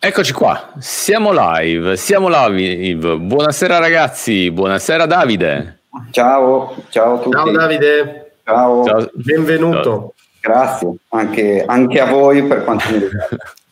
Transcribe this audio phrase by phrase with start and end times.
[0.00, 3.16] Eccoci qua, siamo live, siamo live.
[3.16, 5.80] Buonasera ragazzi, buonasera Davide.
[6.12, 7.36] Ciao, ciao a tutti.
[7.36, 8.30] Ciao Davide.
[8.44, 8.84] Ciao.
[8.84, 9.10] ciao.
[9.14, 10.14] Benvenuto.
[10.40, 13.36] Grazie, anche, anche, a voi per quanto mi riguarda.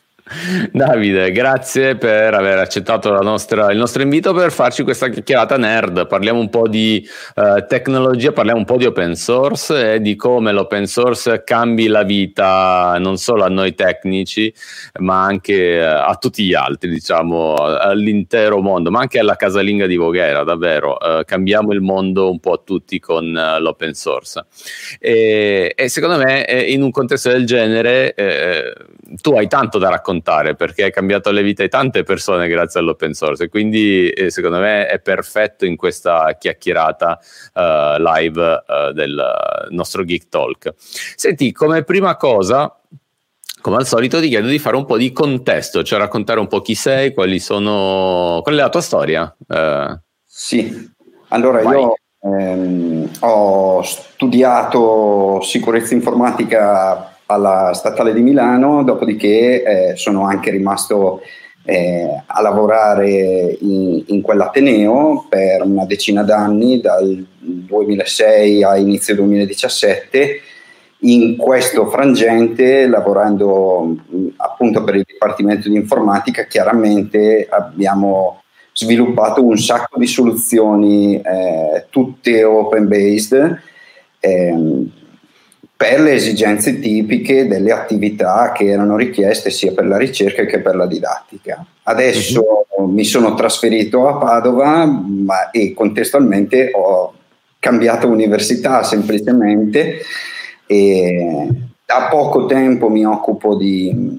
[0.72, 6.08] Davide, grazie per aver accettato nostra, il nostro invito per farci questa chiacchierata nerd.
[6.08, 10.50] Parliamo un po' di uh, tecnologia, parliamo un po' di open source e di come
[10.50, 14.52] l'open source cambi la vita non solo a noi tecnici,
[14.98, 19.94] ma anche uh, a tutti gli altri, diciamo, all'intero mondo, ma anche alla casalinga di
[19.94, 20.96] Voghera, davvero.
[21.00, 23.30] Uh, cambiamo il mondo un po' a tutti con
[23.60, 24.44] l'open source.
[24.98, 28.12] E, e, secondo me, in un contesto del genere,
[29.20, 32.80] tu hai tanto da raccontare raccontare perché è cambiato le vite di tante persone grazie
[32.80, 37.18] all'open source e quindi eh, secondo me è perfetto in questa chiacchierata
[37.54, 40.72] uh, live uh, del nostro Geek Talk.
[40.76, 42.74] Senti, come prima cosa,
[43.60, 46.60] come al solito ti chiedo di fare un po' di contesto, cioè raccontare un po'
[46.60, 49.34] chi sei, quali sono, qual è la tua storia.
[49.46, 50.92] Uh, sì,
[51.28, 51.80] allora vai.
[51.80, 61.20] io ehm, ho studiato sicurezza informatica alla Statale di Milano, dopodiché eh, sono anche rimasto
[61.64, 70.40] eh, a lavorare in, in, quell'Ateneo per una decina d'anni, dal 2006 a inizio 2017.
[71.00, 73.96] In questo frangente, lavorando
[74.36, 82.44] appunto per il Dipartimento di Informatica, chiaramente abbiamo sviluppato un sacco di soluzioni, eh, tutte
[82.44, 83.60] open based.
[84.20, 84.90] Ehm,
[85.76, 90.74] per le esigenze tipiche delle attività che erano richieste sia per la ricerca che per
[90.74, 91.64] la didattica.
[91.82, 92.86] Adesso uh-huh.
[92.86, 97.12] mi sono trasferito a Padova ma, e contestualmente ho
[97.58, 100.00] cambiato università semplicemente
[100.66, 101.48] e
[101.84, 104.18] da poco tempo mi occupo di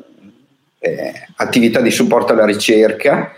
[0.79, 3.31] eh, attività di supporto alla ricerca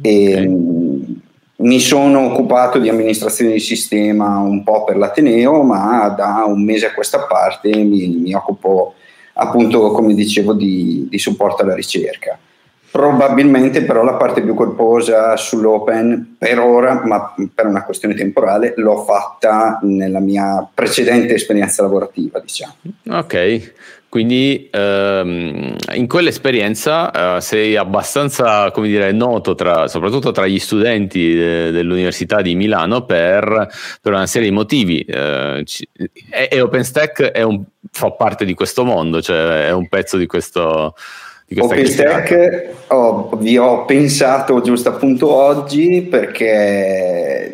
[0.00, 1.15] e okay
[1.58, 6.86] mi sono occupato di amministrazione di sistema un po' per l'Ateneo, ma da un mese
[6.86, 8.94] a questa parte mi, mi occupo
[9.38, 12.38] appunto, come dicevo, di, di, supporto alla ricerca.
[12.90, 19.04] Probabilmente però la parte più corposa sull'open per ora, ma per una questione temporale, l'ho
[19.04, 22.74] fatta nella mia precedente esperienza lavorativa, diciamo.
[23.10, 23.72] Ok,
[24.16, 31.34] quindi ehm, in quell'esperienza eh, sei abbastanza, come dire, noto tra, soprattutto tra gli studenti
[31.34, 33.68] de, dell'Università di Milano per,
[34.00, 35.00] per, una serie di motivi.
[35.00, 35.62] Eh,
[36.30, 40.24] e, e OpenStack è un, fa parte di questo mondo, cioè è un pezzo di
[40.24, 40.94] questo...
[41.46, 47.52] Di OpenStack oh, vi ho pensato giusto appunto oggi perché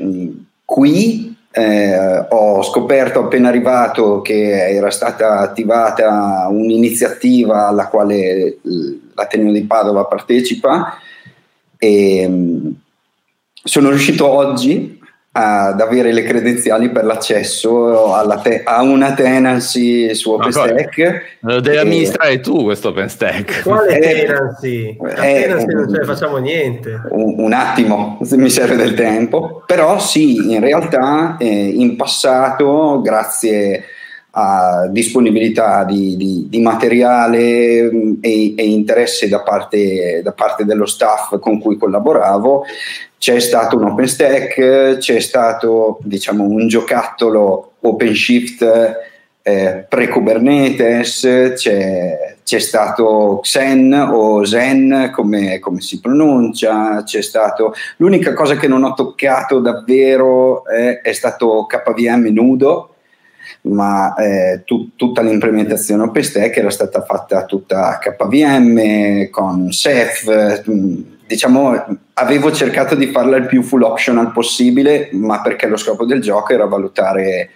[0.65, 8.59] qui eh, ho scoperto appena arrivato che era stata attivata un'iniziativa alla quale
[9.15, 10.97] l'Ateneo di Padova partecipa.
[11.77, 12.71] E mm,
[13.65, 15.01] sono riuscito oggi
[15.35, 18.13] ad avere le credenziali per l'accesso
[18.43, 21.39] te- a una tenancy su OpenStack.
[21.41, 21.81] Lo devi e...
[21.81, 23.63] amministrare tu questo OpenStack.
[23.63, 24.97] Quale eh, tenancy?
[25.01, 27.01] A eh, tenancy non ce ne facciamo niente.
[27.09, 29.63] Un, un, attimo, se mi serve del tempo.
[29.65, 34.02] Però sì, in realtà eh, in passato, grazie a
[34.91, 41.39] disponibilità di, di, di materiale mm, e, e, interesse da parte, da parte dello staff
[41.39, 42.65] con cui collaboravo,
[43.19, 49.11] c'è stato un OpenStack, c'è stato diciamo, un giocattolo OpenShift
[49.43, 57.75] eh, pre-Kubernetes, c'è, c'è, stato Xen o Zen come, come, si pronuncia, c'è stato...
[57.97, 62.92] L'unica cosa che non ho toccato davvero è, è stato KVM nudo,
[63.63, 70.65] ma eh, tu, tutta l'implementazione OpenStack era stata fatta tutta KVM con Ceph,
[71.27, 71.85] diciamo,
[72.15, 76.53] avevo cercato di farla il più full optional possibile, ma perché lo scopo del gioco
[76.53, 77.51] era valutare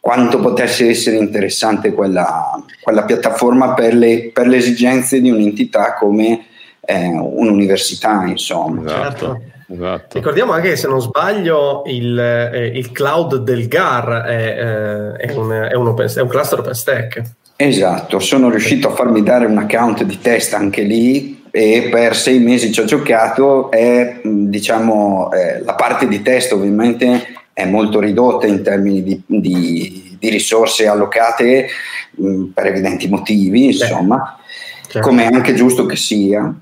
[0.00, 6.46] quanto potesse essere interessante quella, quella piattaforma per le, per le, esigenze di un'entità come
[6.80, 8.88] eh, un'università, insomma.
[8.88, 9.42] Certo.
[9.70, 10.16] Esatto.
[10.16, 15.34] Ricordiamo anche che se non sbaglio il, eh, il cloud del GAR è, eh, è,
[15.34, 17.22] un, è, un open, è un cluster OpenStack.
[17.56, 22.38] Esatto, sono riuscito a farmi dare un account di test anche lì e per sei
[22.38, 28.46] mesi ci ho giocato e diciamo eh, la parte di test ovviamente è molto ridotta
[28.46, 31.66] in termini di, di, di risorse allocate
[32.12, 34.38] mh, per evidenti motivi insomma
[34.86, 35.08] certo.
[35.08, 36.54] come è anche giusto che sia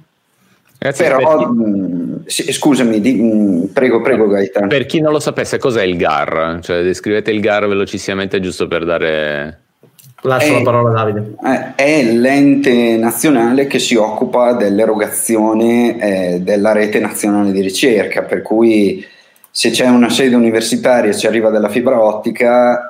[0.78, 4.66] Grazie Però, mh, sì, scusami, di, mh, prego, prego Gaetano.
[4.66, 6.58] Per chi non lo sapesse, cos'è il GAR?
[6.62, 9.64] Cioè, descrivete il GAR velocissimamente giusto per dare
[10.22, 11.34] Lascio è, la parola a Davide.
[11.74, 19.04] È l'ente nazionale che si occupa dell'erogazione eh, della rete nazionale di ricerca, per cui
[19.50, 22.86] se c'è una sede universitaria e ci arriva della fibra ottica,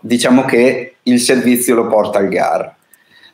[0.00, 2.74] diciamo che il servizio lo porta al GAR.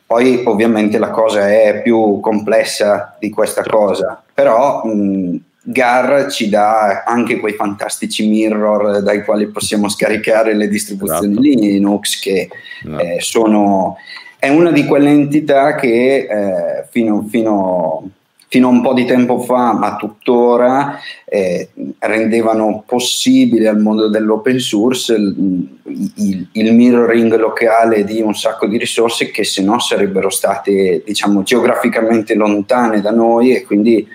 [0.07, 7.03] Poi ovviamente la cosa è più complessa di questa cosa, però mh, GAR ci dà
[7.05, 11.41] anche quei fantastici mirror dai quali possiamo scaricare le distribuzioni esatto.
[11.41, 12.47] Linux che
[12.83, 12.99] no.
[12.99, 13.97] eh, sono
[14.39, 18.09] è una di quelle entità che eh, fino, fino,
[18.47, 24.59] fino, a un po' di tempo fa, ma tuttora, eh, rendevano possibile al mondo dell'open
[24.59, 25.67] source il,
[26.15, 31.43] il, il, mirroring locale di un sacco di risorse che se no sarebbero state diciamo
[31.43, 34.07] geograficamente lontane da noi e quindi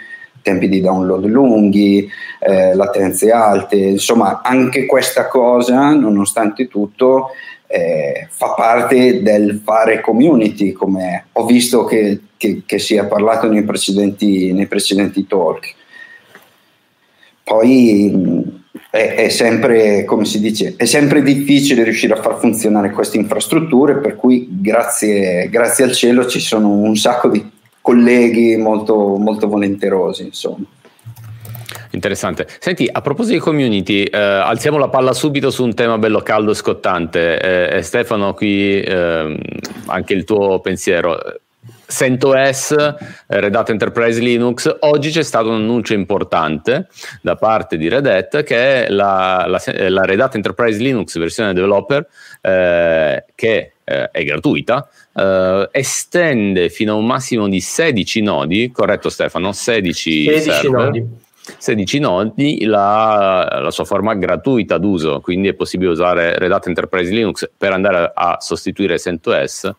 [0.42, 2.08] tempi di download lunghi,
[2.40, 7.30] eh, latenze alte, insomma anche questa cosa nonostante tutto
[7.68, 13.48] eh, fa parte del fare community come ho visto che, che, che si è parlato
[13.48, 15.74] nei precedenti, nei precedenti talk.
[17.44, 18.60] Poi
[18.90, 23.98] è, è, sempre, come si dice, è sempre difficile riuscire a far funzionare queste infrastrutture,
[23.98, 27.48] per cui grazie, grazie al cielo ci sono un sacco di
[27.80, 30.64] colleghi molto, molto volenterosi, insomma.
[31.90, 32.48] Interessante.
[32.58, 36.52] Senti, a proposito di community, eh, alziamo la palla subito su un tema bello caldo
[36.52, 37.76] e scottante.
[37.76, 39.38] Eh, Stefano, qui eh,
[39.86, 41.18] anche il tuo pensiero.
[41.92, 42.74] CentOS,
[43.26, 46.88] Red Hat Enterprise Linux, oggi c'è stato un annuncio importante
[47.20, 51.52] da parte di Red Hat che è la, la, la Red Hat Enterprise Linux versione
[51.52, 52.06] developer
[52.40, 59.10] eh, che eh, è gratuita, eh, estende fino a un massimo di 16 nodi, corretto
[59.10, 59.52] Stefano?
[59.52, 61.06] 16, 16 server, nodi.
[61.58, 67.12] 16 nodi la, la, sua forma gratuita d'uso, quindi è possibile usare Red Hat Enterprise
[67.12, 69.70] Linux per andare a, a sostituire CentOS.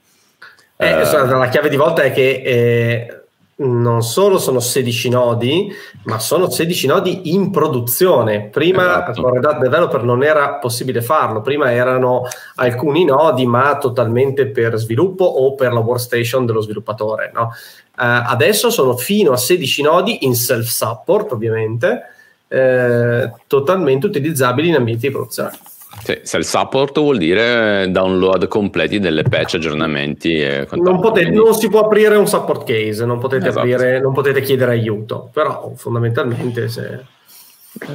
[0.84, 3.24] Eh, eh, la chiave di volta è che eh,
[3.56, 5.72] non solo sono 16 nodi,
[6.04, 8.50] ma sono 16 nodi in produzione.
[8.50, 9.22] Prima esatto.
[9.22, 12.24] con Red Hat Developer non era possibile farlo, prima erano
[12.56, 17.32] alcuni nodi, ma totalmente per sviluppo o per la workstation dello sviluppatore.
[17.34, 17.54] No?
[17.96, 22.02] Uh, adesso sono fino a 16 nodi in self-support, ovviamente,
[22.48, 25.58] eh, totalmente utilizzabili in ambienti di produzione.
[26.02, 30.40] Sì, self support vuol dire download completi delle patch, aggiornamenti.
[30.40, 33.60] E non, potete, non si può aprire un support case, non potete, esatto.
[33.60, 37.06] aprire, non potete chiedere aiuto, però fondamentalmente se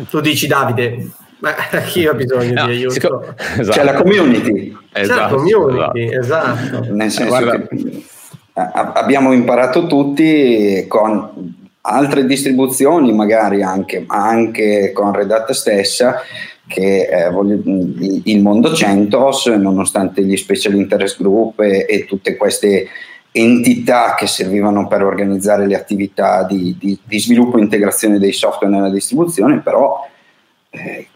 [0.08, 1.10] tu dici Davide,
[1.40, 1.52] ma
[1.86, 2.90] chi ha bisogno no, di aiuto?
[2.92, 3.78] Sic- esatto.
[3.78, 4.76] C'è la community.
[4.92, 6.64] Esatto, C'è la community, esatto.
[6.64, 6.94] esatto.
[6.94, 7.66] Nel senso Guarda.
[7.66, 8.02] che
[8.72, 16.22] abbiamo imparato tutti con altre distribuzioni magari anche, ma anche con Red Hat stessa
[16.68, 22.86] che eh, voglio, il mondo CentOS, nonostante gli special interest group e, e, tutte queste
[23.32, 28.72] entità che servivano per organizzare le attività di, di, di sviluppo e integrazione dei software
[28.72, 30.06] nella distribuzione, però
[30.70, 31.08] eh,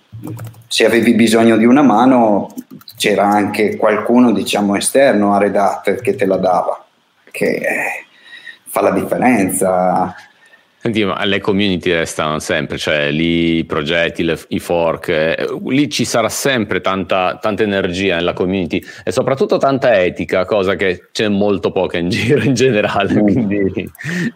[0.66, 2.54] se avevi bisogno di una mano
[2.96, 6.84] c'era anche qualcuno diciamo esterno a Red Hat che te la dava,
[7.30, 8.04] che eh,
[8.64, 10.14] fa la differenza.
[10.82, 15.88] Senti, ma le community restano sempre, cioè lì i progetti, le, i fork, eh, lì
[15.88, 21.28] ci sarà sempre tanta, tanta, energia nella community e soprattutto tanta etica, cosa che c'è
[21.28, 23.22] molto poca in giro in generale, mm.
[23.22, 23.90] quindi,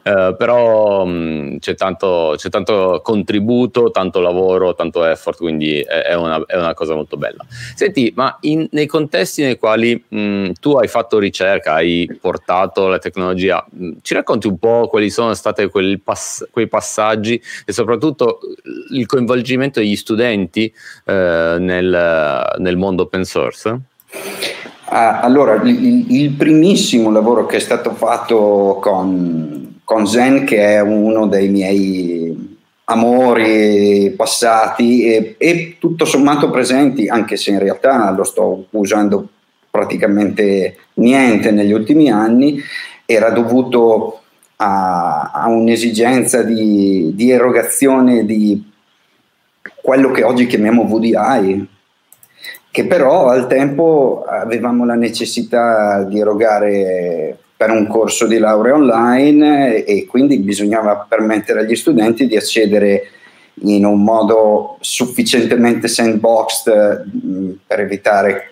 [0.05, 6.03] eh, però mh, mm, c'è, tanto, c'è, tanto, contributo, tanto lavoro, tanto effort, quindi è,
[6.03, 7.45] è, una, è una, cosa molto bella.
[7.75, 12.87] Senti, ma in, nei contesti nei quali mh, mm, tu hai fatto ricerca, hai portato
[12.87, 13.67] la tecnologia,
[14.03, 16.01] ci racconti un po' quali sono state quel
[16.37, 18.41] passaggio quei passaggi e soprattutto
[18.93, 20.73] il coinvolgimento degli studenti
[21.05, 23.81] eh, nel, nel, mondo open source?
[24.89, 30.81] Ah, allora, il, il, primissimo lavoro che è stato fatto con, con Zen, che è
[30.81, 38.23] uno dei miei amori passati e, e, tutto sommato presenti, anche se in realtà lo
[38.23, 39.29] sto usando
[39.69, 42.63] praticamente niente negli ultimi anni,
[43.05, 44.21] era dovuto
[44.57, 48.73] a, a un'esigenza di, di, erogazione di
[49.83, 51.69] quello che oggi chiamiamo VDI,
[52.71, 59.85] che però al tempo avevamo la necessità di erogare per un corso di laurea online
[59.85, 63.11] e, quindi bisognava permettere agli studenti di accedere
[63.63, 68.51] in un modo sufficientemente sandboxed mh, per evitare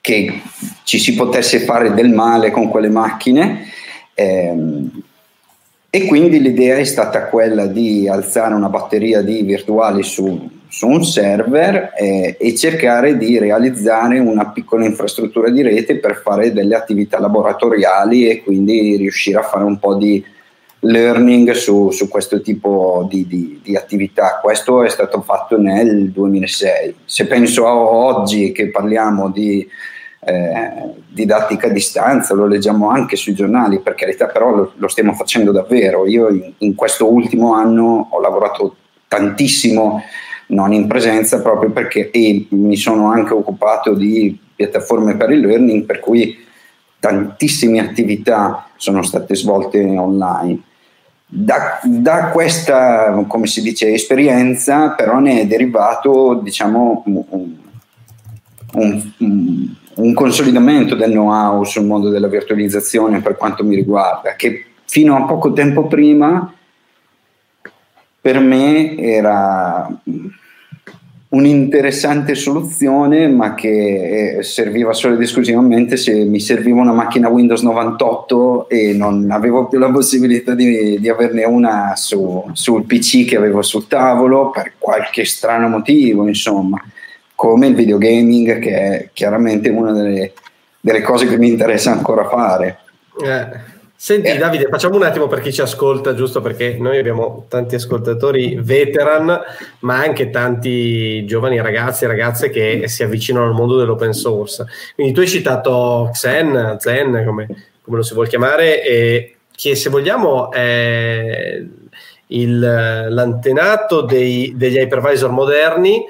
[0.00, 0.42] che
[0.84, 3.66] ci si potesse fare del male con quelle macchine.
[4.14, 5.02] Ehm,
[5.90, 11.02] e quindi l'idea è stata quella di alzare una batteria di virtuali su su un
[11.02, 17.18] server eh, e cercare di realizzare una piccola infrastruttura di rete per fare delle attività
[17.18, 20.22] laboratoriali e quindi riuscire a fare un po' di
[20.80, 24.38] learning su, su questo tipo di, di, di, attività.
[24.40, 26.94] Questo è stato fatto nel 2006.
[27.04, 29.66] Se penso a oggi che parliamo di
[30.20, 35.14] eh, didattica a distanza, lo leggiamo anche sui giornali, per carità, però lo, lo stiamo
[35.14, 36.06] facendo davvero.
[36.06, 40.02] Io in, in, questo ultimo anno ho lavorato tantissimo,
[40.48, 42.10] non in presenza, proprio perché
[42.50, 46.46] mi sono anche occupato di piattaforme per il learning, per cui
[46.98, 50.62] tantissime attività sono state svolte online.
[51.30, 57.04] Da, da, questa, come si dice, esperienza però ne è derivato diciamo,
[58.74, 59.12] un,
[59.94, 65.24] un, consolidamento del know-how sul mondo della virtualizzazione per quanto mi riguarda, che fino a
[65.24, 66.52] poco tempo prima
[68.20, 69.88] per me era
[71.30, 77.62] un'interessante soluzione, ma che eh, serviva solo ed esclusivamente se mi serviva una macchina Windows
[77.62, 83.36] 98 e non avevo più la possibilità di, di averne una su, sul PC che
[83.36, 86.82] avevo sul tavolo per qualche strano motivo, insomma,
[87.38, 90.32] come il videogaming, che è chiaramente una delle,
[90.80, 92.78] delle cose che mi interessa ancora fare.
[93.22, 93.76] Eh.
[93.94, 94.38] Senti eh.
[94.38, 99.40] Davide, facciamo un attimo per chi ci ascolta, giusto perché noi abbiamo tanti ascoltatori veteran,
[99.80, 104.66] ma anche tanti giovani ragazzi e ragazze che si avvicinano al mondo dell'open source.
[104.96, 107.46] Quindi tu hai citato Xen, Zen, come,
[107.82, 111.62] come lo si vuole chiamare, e che se vogliamo è
[112.26, 116.04] il, l'antenato dei, degli hypervisor moderni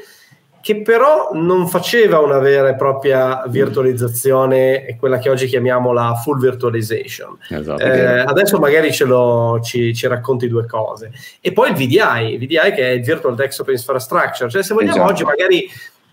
[0.60, 6.38] che però non faceva una vera e propria virtualizzazione, quella che oggi chiamiamo la full
[6.40, 7.38] virtualization.
[7.48, 7.82] Esatto.
[7.82, 11.12] Eh, adesso magari lo, ci, ci, racconti due cose.
[11.40, 15.10] E poi il VDI, VDI che è il Virtual Desktop Infrastructure, cioè se vogliamo esatto.
[15.10, 15.70] oggi magari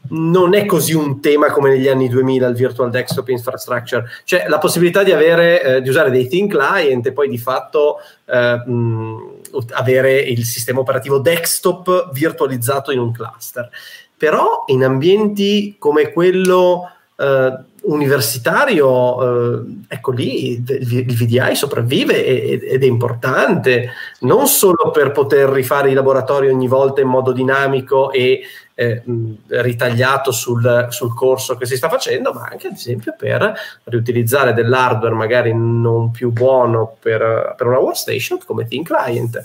[0.08, 4.58] non è così un tema come negli anni 2000 il virtual desktop infrastructure, cioè la
[4.58, 9.34] possibilità di, avere, eh, di usare dei thin client e poi di fatto eh, mh,
[9.72, 13.70] avere il sistema operativo desktop virtualizzato in un cluster
[14.18, 22.86] però in ambienti come quello eh, universitario, eh, ecco lì il VDI sopravvive ed è
[22.86, 23.92] importante,
[24.22, 28.42] non solo per poter rifare i laboratori ogni volta in modo dinamico e
[28.74, 29.04] eh,
[29.48, 33.54] ritagliato sul, sul, corso che si sta facendo, ma anche ad esempio per
[33.84, 39.42] riutilizzare dell'hardware magari non più buono per, per una workstation come Thin Client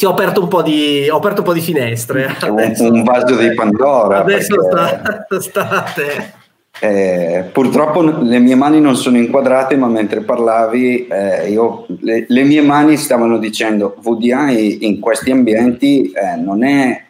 [0.00, 2.34] ti ho aperto un po' di, ho aperto un po' di finestre.
[2.40, 4.20] Adesso, un vaso di Pandora.
[4.20, 6.38] Adesso sta, sta a te.
[6.80, 12.42] Eh, purtroppo le mie mani non sono inquadrate, ma mentre parlavi, eh, io, le, le,
[12.44, 17.04] mie mani stavano dicendo VDI in questi ambienti eh, non è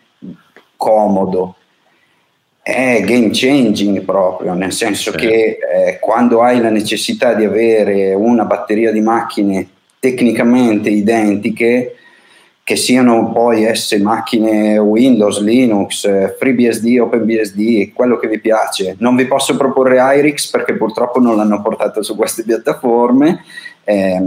[0.76, 1.54] comodo,
[2.60, 5.16] è game changing proprio, nel senso sì.
[5.16, 9.68] che eh, quando hai la necessità di avere una batteria di macchine
[10.00, 11.94] tecnicamente identiche,
[12.70, 18.94] che siano poi esse macchine Windows, Linux, eh, FreeBSD, OpenBSD, quello che vi piace.
[19.00, 23.42] Non vi posso proporre IRIX perché purtroppo non l'hanno portato su queste piattaforme.
[23.82, 24.20] Eh,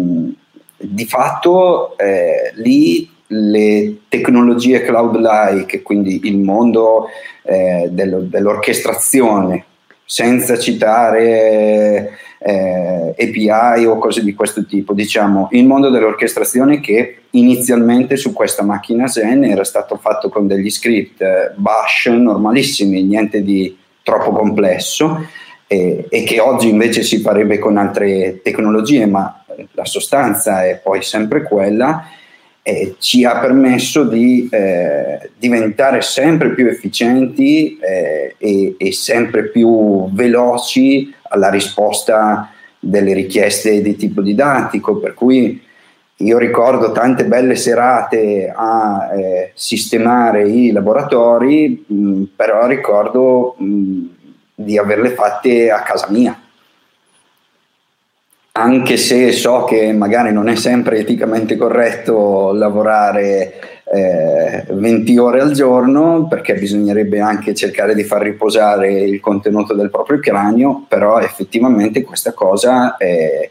[0.75, 7.07] di fatto eh, lì le tecnologie cloud-like, quindi il mondo
[7.43, 9.63] eh, dello, dell'orchestrazione,
[10.05, 14.93] senza citare eh, API o cose di questo tipo.
[14.93, 20.69] Diciamo, il mondo dell'orchestrazione che inizialmente su questa macchina Zen era stato fatto con degli
[20.69, 25.25] script eh, bash normalissimi, niente di troppo complesso
[25.67, 31.01] e, e, che oggi invece si farebbe con altre tecnologie, ma la sostanza è poi
[31.01, 32.05] sempre quella.
[32.65, 40.09] Eh, ci ha permesso di eh, diventare sempre più efficienti eh, e, e, sempre più
[40.13, 45.61] veloci alla risposta delle richieste di tipo didattico, per cui
[46.15, 54.03] io ricordo tante belle serate a eh, sistemare i laboratori, mh, però ricordo mh,
[54.55, 56.39] di averle fatte a casa mia.
[58.55, 65.53] Anche se so che magari non è sempre eticamente corretto lavorare eh, 20 ore al
[65.53, 72.03] giorno perché bisognerebbe anche cercare di far riposare il contenuto del proprio cranio, però effettivamente
[72.03, 73.49] questa cosa è,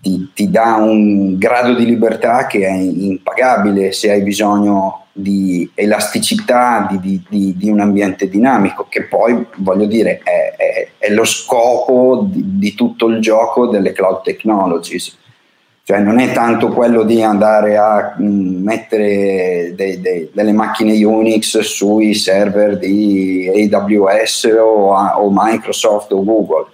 [0.00, 6.86] ti, ti, dà un grado di libertà che è impagabile se hai bisogno di elasticità
[6.88, 11.24] di, di, di, di un ambiente dinamico, che poi voglio dire è, è, è lo
[11.24, 15.16] scopo di tutto il gioco delle cloud technologies.
[15.82, 21.60] Cioè non è tanto quello di andare a mm, mettere dei, dei, delle macchine Unix
[21.60, 26.66] sui server di AWS o, o Microsoft o Google,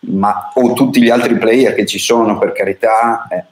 [0.00, 3.44] ma, o tutti gli altri player che ci sono per carità, eh,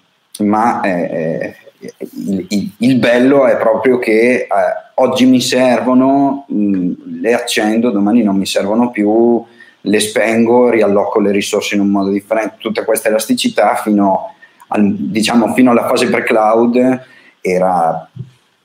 [0.44, 4.46] ma eh, eh il, il, bello è proprio che eh,
[4.94, 9.44] oggi mi servono, mh, le accendo, domani non mi servono più,
[9.80, 14.34] le spengo, rialloco le risorse in un modo differente, tutta questa elasticità fino
[14.68, 17.00] al, diciamo fino alla fase pre-cloud
[17.40, 18.08] era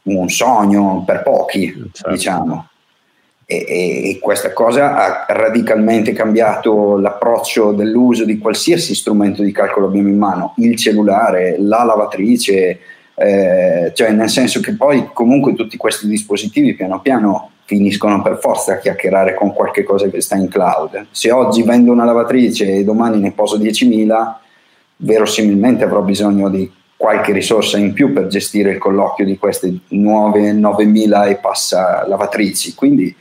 [0.04, 2.10] un sogno per pochi, certo.
[2.10, 2.68] diciamo.
[3.46, 10.08] E, e, questa cosa ha radicalmente cambiato l'approccio dell'uso di qualsiasi strumento di calcolo abbiamo
[10.08, 12.80] in mano, il cellulare, la lavatrice,
[13.16, 18.74] eh, cioè nel senso che poi comunque tutti questi dispositivi piano piano finiscono per forza
[18.74, 21.08] a chiacchierare con qualche cosa che sta in cloud.
[21.12, 24.34] Se oggi vendo una lavatrice e domani ne poso 10.000,
[24.98, 30.54] verosimilmente avrò bisogno di qualche risorsa in più per gestire il colloquio di queste nuove
[30.54, 32.76] 9000 e passa lavatrici.
[32.76, 33.14] Quindi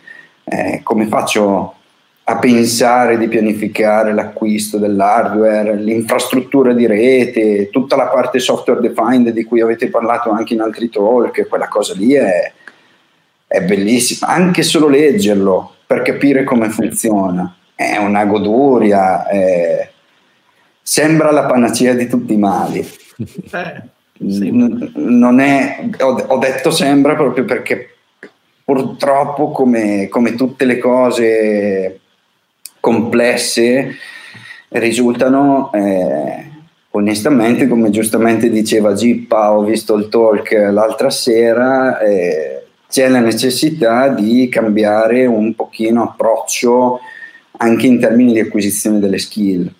[0.44, 1.74] eh, come faccio
[2.24, 9.44] a pensare di pianificare l'acquisto dell'hardware, l'infrastruttura di rete, tutta la parte software defined di
[9.44, 12.52] cui avete parlato anche in altri talk, quella cosa lì è,
[13.46, 19.26] è bellissima, anche solo leggerlo per capire come funziona, è una goduria.
[19.26, 19.90] È,
[20.80, 22.80] sembra la panacea di tutti i mali.
[23.52, 23.82] Eh,
[24.28, 24.50] sì.
[24.94, 27.96] non è, ho, ho, detto sembra proprio perché
[28.64, 32.00] purtroppo come, come tutte le cose
[32.80, 33.96] complesse
[34.68, 36.50] risultano eh,
[36.90, 44.08] onestamente come giustamente diceva Gippa ho visto il talk l'altra sera eh, c'è la necessità
[44.08, 47.00] di cambiare un pochino approccio
[47.56, 49.72] anche in termini di acquisizione delle skill.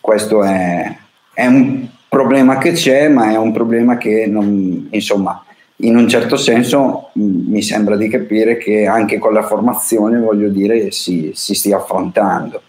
[0.00, 0.96] Questo è,
[1.34, 5.44] è, un problema che c'è, ma è un problema che non, insomma,
[5.82, 10.90] in un certo senso mi sembra di capire che anche con la formazione, voglio dire,
[10.90, 12.62] si, si stia affrontando.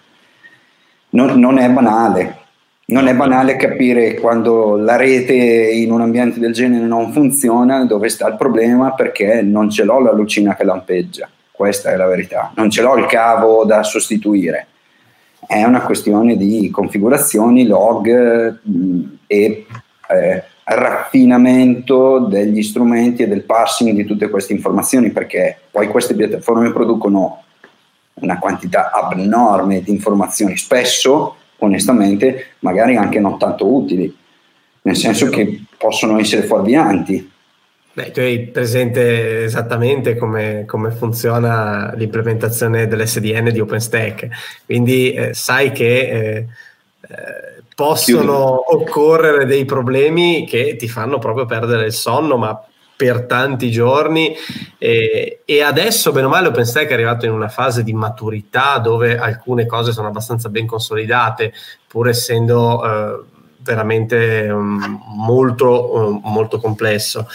[1.09, 2.37] Non, non, è banale,
[2.85, 8.07] non è banale capire quando la rete in un ambiente del genere non funziona dove
[8.07, 12.53] sta il problema perché non ce l'ho la lucina che lampeggia, questa è la verità,
[12.55, 14.67] non ce l'ho il cavo da sostituire.
[15.45, 19.65] È una questione di configurazioni, log mh, e
[20.07, 26.71] eh, raffinamento degli strumenti e del parsing di tutte queste informazioni, perché poi queste piattaforme
[26.71, 27.43] producono
[28.15, 34.15] una quantità abnorme di informazioni, spesso, onestamente, magari anche non tanto utili,
[34.83, 37.29] nel senso che possono essere fuorvianti.
[37.93, 44.27] Beh, tu hai presente esattamente come, come funziona l'implementazione dell'SDN di OpenStack,
[44.65, 46.45] quindi eh, sai che eh,
[47.01, 52.63] eh, possono occorrere dei problemi che ti fanno proprio perdere il sonno, ma
[53.01, 54.35] per tanti giorni
[54.77, 59.17] e, e, adesso bene o male OpenStack è arrivato in una fase di maturità dove
[59.17, 61.51] alcune cose sono abbastanza ben consolidate
[61.87, 63.23] pur essendo eh,
[63.63, 67.27] veramente um, molto, um, molto complesso.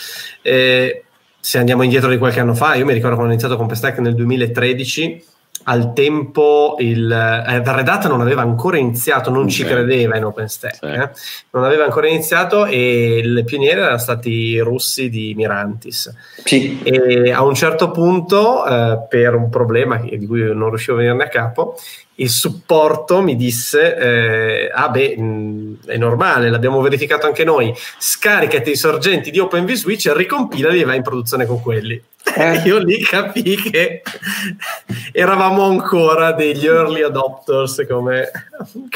[0.42, 1.04] Eh,
[1.40, 3.98] se andiamo indietro di qualche anno fa, io mi ricordo quando ho iniziato con Pestack
[3.98, 5.24] nel 2013,
[5.68, 9.52] al tempo il eh, Red Hat non aveva ancora iniziato, non okay.
[9.52, 10.86] ci credeva in OpenStack, sì.
[10.86, 11.10] eh?
[11.50, 16.14] non aveva ancora iniziato e le pioniere erano stati i russi di Mirantis.
[16.44, 16.82] Sì.
[16.82, 21.24] E a un certo punto, eh, per un problema di cui non riuscivo a venirne
[21.24, 21.76] a capo,
[22.16, 28.70] il supporto mi disse, eh, ah beh, mh, è normale, l'abbiamo verificato anche noi, scaricati
[28.70, 32.02] i sorgenti di Open vSwitch, ricompilali e vai in produzione con quelli.
[32.34, 32.62] Eh.
[32.66, 34.02] Io lì capì che
[35.12, 38.30] eravamo ancora degli early adopters come,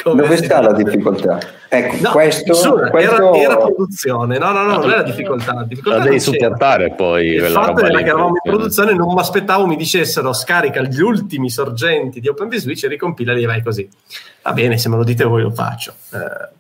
[0.02, 1.38] come dove sta la difficoltà?
[1.68, 3.14] Ecco, no, questo, nessuna, questo...
[3.14, 7.26] Era, era, produzione no no no non era difficoltà la difficoltà la devi supportare poi
[7.28, 11.48] il fatto era che eravamo in produzione non mi aspettavo mi dicessero scarica gli ultimi
[11.48, 13.88] sorgenti di OpenVSwitch e ricompilali e vai così
[14.42, 16.58] va bene se me lo dite voi lo faccio eh,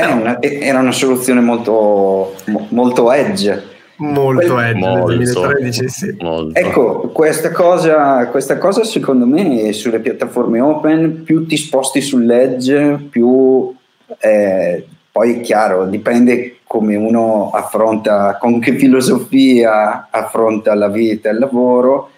[0.00, 2.34] era, una, era una soluzione molto,
[2.68, 6.16] molto edge molto edge molto, 2013 sì.
[6.20, 6.58] molto.
[6.58, 13.74] ecco questa cosa, questa cosa secondo me sulle piattaforme open più ti sposti sull'edge più
[14.20, 21.38] eh, poi chiaro dipende come uno affronta con che filosofia affronta la vita e il
[21.38, 22.10] lavoro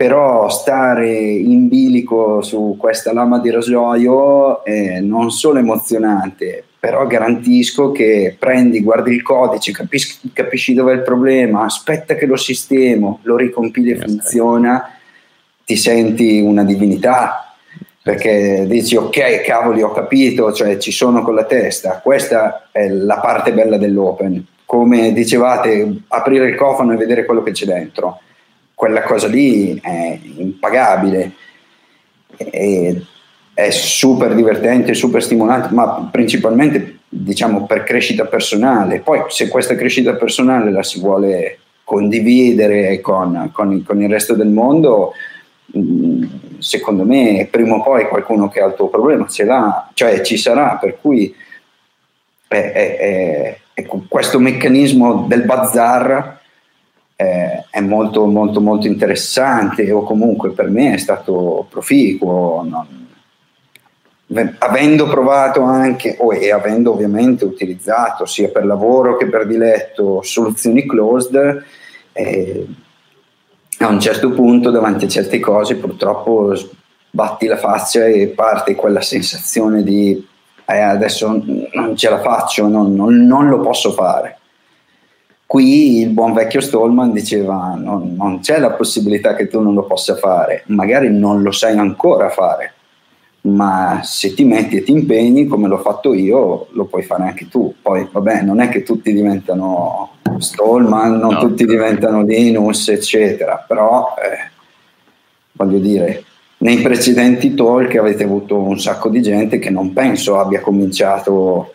[0.00, 7.92] però stare in bilico su questa lama di rasoio è non solo emozionante però garantisco
[7.92, 13.18] che prendi, guardi il codice, capisci, capisci dove è il problema, aspetta che lo sistemo,
[13.24, 14.90] lo ricompili e funziona,
[15.66, 17.54] ti senti una divinità.
[18.02, 23.18] perché dici ok cavoli ho capito, cioè ci sono con la testa, questa è la
[23.18, 28.20] parte bella dell'open, come dicevate aprire il cofano e vedere quello che c'è dentro,
[28.80, 31.32] quella cosa lì è impagabile,
[32.34, 32.96] è,
[33.52, 40.14] è super divertente, super stimolante, ma principalmente diciamo per crescita personale, poi se questa crescita
[40.14, 45.12] personale la si vuole condividere con, con, con il resto del mondo,
[45.76, 46.24] mm,
[46.56, 50.38] secondo me prima o poi qualcuno che ha il tuo problema ce l'ha, cioè ci
[50.38, 51.34] sarà, per cui
[52.48, 56.39] è, è, è, questo meccanismo del bazar
[57.22, 62.64] è molto molto molto interessante o comunque per me è stato proficuo.
[62.66, 63.08] Non,
[64.58, 70.86] avendo provato anche oh, e avendo ovviamente utilizzato sia per lavoro che per diletto soluzioni
[70.86, 71.64] closed,
[72.12, 72.66] eh,
[73.80, 76.54] a un certo punto davanti a certe cose purtroppo
[77.10, 80.26] batti la faccia e parte quella sensazione di
[80.64, 84.38] eh, adesso non ce la faccio, non, non, non, lo posso fare.
[85.50, 89.82] Qui il buon vecchio Stallman diceva non, non c'è la possibilità che tu non lo
[89.82, 92.72] possa fare, magari non lo sai ancora fare,
[93.40, 97.48] ma se ti metti e ti impegni come l'ho fatto io lo puoi fare anche
[97.48, 101.40] tu poi vabbè non è che tutti diventano Stallman non no.
[101.40, 104.50] tutti diventano Linus eccetera però eh,
[105.50, 106.22] voglio dire
[106.58, 111.74] nei precedenti talk avete avuto un sacco di gente che non penso abbia cominciato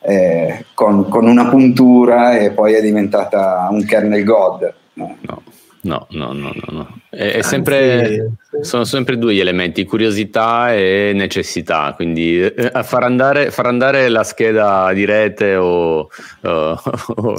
[0.00, 5.16] eh, con, con, una puntura e poi è diventata un kernel god no.
[5.20, 5.42] no.
[5.80, 6.98] No, no, no.
[7.08, 13.50] È, è sempre, sono sempre due gli elementi, curiosità e necessità, quindi eh, far, andare,
[13.50, 16.08] far andare la scheda di rete o...
[16.40, 17.36] Uh,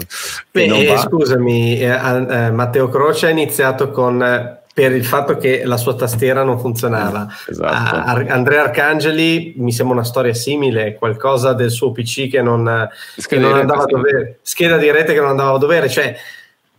[0.52, 5.76] Beh, scusami, eh, eh, Matteo Croce ha iniziato con eh, per il fatto che la
[5.76, 7.28] sua tastiera non funzionava.
[7.48, 7.96] Esatto.
[7.98, 12.88] Uh, Andrea Arcangeli mi sembra una storia simile, qualcosa del suo PC che non,
[13.28, 16.16] che non andava a dovere, scheda di rete che non andava a dovere, cioè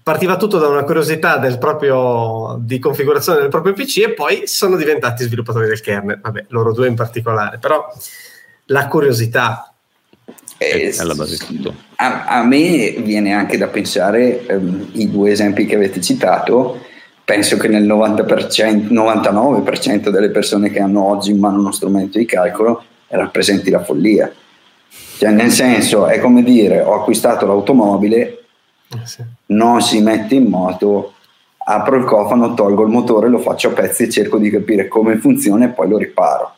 [0.02, 4.76] partiva tutto da una curiosità del proprio, di configurazione del proprio PC e poi sono
[4.76, 7.86] diventati sviluppatori del kernel, vabbè, loro due in particolare, però
[8.64, 9.74] la curiosità
[10.56, 11.74] è alla base di tutto.
[11.96, 16.88] A, a, me viene anche da pensare, um, i due esempi che avete citato,
[17.30, 22.24] penso che nel 90%, 99% delle persone che hanno oggi in mano uno strumento di
[22.24, 24.32] calcolo rappresenti la follia.
[25.16, 28.18] Cioè, nel senso, è come dire, ho acquistato l'automobile,
[28.88, 29.22] eh sì.
[29.46, 31.12] non si mette in moto,
[31.56, 35.16] apro il cofano, tolgo il motore, lo faccio a pezzi e cerco di capire come
[35.18, 36.54] funziona e poi lo riparo.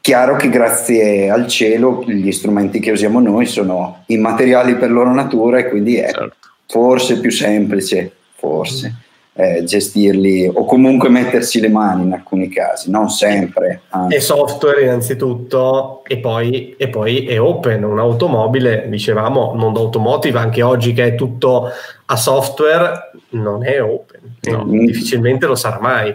[0.00, 5.58] Chiaro che grazie al cielo gli strumenti che usiamo noi sono immateriali per loro natura
[5.58, 6.36] e quindi è certo.
[6.66, 8.12] forse più semplice,
[8.44, 8.94] forse
[9.36, 13.82] eh, gestirli o comunque mettersi le mani in alcuni casi, non sempre.
[13.88, 14.16] Anzi.
[14.16, 20.92] E software innanzitto e poi, e poi è open, un'automobile, dicevamo, mondo automotive, anche oggi
[20.92, 21.68] che è tutto
[22.06, 24.64] a software, non è open, no.
[24.68, 26.14] difficilmente lo sarà mai.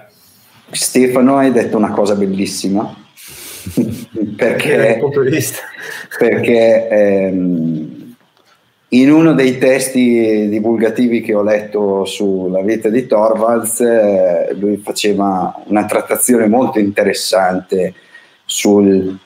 [0.71, 2.95] Stefano hai detto una cosa bellissima
[4.37, 5.01] perché,
[6.17, 7.98] perché ehm,
[8.91, 15.62] in uno dei testi divulgativi che ho letto sulla vita di Torvalds, eh, lui faceva
[15.67, 17.93] una trattazione molto interessante
[18.45, 19.17] sul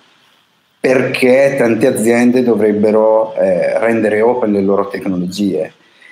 [0.81, 5.71] perché tante aziende dovrebbero eh, rendere open le loro tecnologie.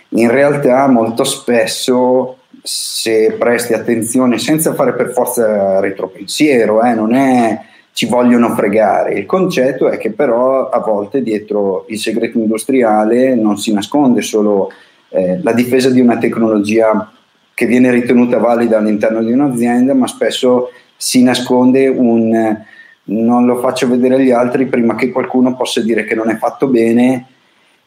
[0.09, 7.59] In realtà molto spesso se presti attenzione senza fare per forza retropensiero, eh, non è
[7.93, 9.13] ci vogliono fregare.
[9.13, 14.71] Il concetto è che però a volte dietro il segreto industriale non si nasconde solo
[15.09, 17.11] eh, la difesa di una tecnologia
[17.53, 22.59] che viene ritenuta valida all'interno di un'azienda, ma spesso si nasconde un
[23.03, 26.67] non lo faccio vedere agli altri prima che qualcuno possa dire che non è fatto
[26.67, 27.25] bene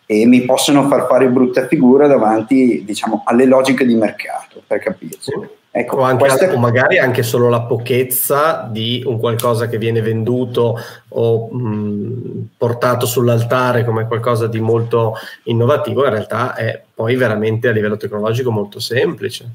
[0.06, 5.32] e mi possono far fare brutta figura davanti diciamo, alle logiche di mercato, per capirci.
[5.76, 6.52] Ecco, o, anche, questa...
[6.52, 13.06] o, magari anche solo la pochezza di un qualcosa che viene venduto o mh, portato
[13.06, 18.78] sull'altare come qualcosa di molto innovativo, in realtà è poi veramente a livello tecnologico molto
[18.78, 19.46] semplice.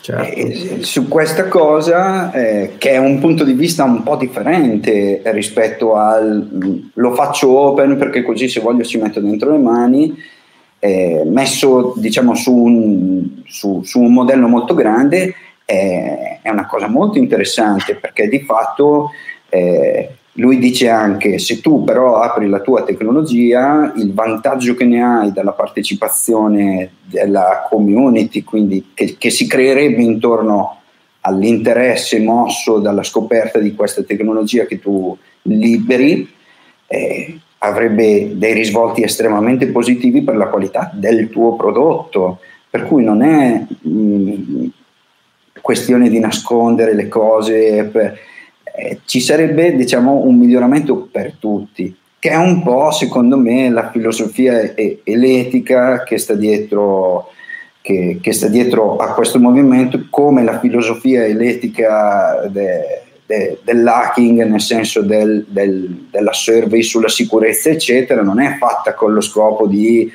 [0.00, 0.82] Certo.
[0.82, 6.90] Su questa cosa, eh, che è un punto di vista un po' differente rispetto al
[6.92, 10.12] lo faccio open perché così se voglio ci metto dentro le mani,
[10.80, 16.88] eh, messo diciamo su un, su, su un modello molto grande è, è una cosa
[16.88, 19.10] molto interessante perché di fatto
[19.48, 25.02] eh, lui dice anche se tu però apri la tua tecnologia, il vantaggio che ne
[25.02, 30.78] hai dalla partecipazione della community, quindi che, che si creerebbe intorno
[31.20, 36.28] all'interesse mosso dalla scoperta di questa tecnologia che tu liberi,
[36.86, 42.40] eh, avrebbe dei risvolti estremamente positivi per la qualità del tuo prodotto.
[42.68, 44.66] Per cui non è mh, mm,
[45.62, 48.18] questione di nascondere le cose, per,
[48.76, 53.90] eh, ci sarebbe diciamo, un miglioramento per tutti, che è un po' secondo me la
[53.90, 57.30] filosofia e, e l'etica che sta dietro
[57.80, 64.44] che, che, sta dietro a questo movimento, come la filosofia e l'etica de, de, dell'hacking,
[64.44, 69.66] nel senso del, del, della survey sulla sicurezza, eccetera, non è fatta con lo scopo
[69.66, 70.10] di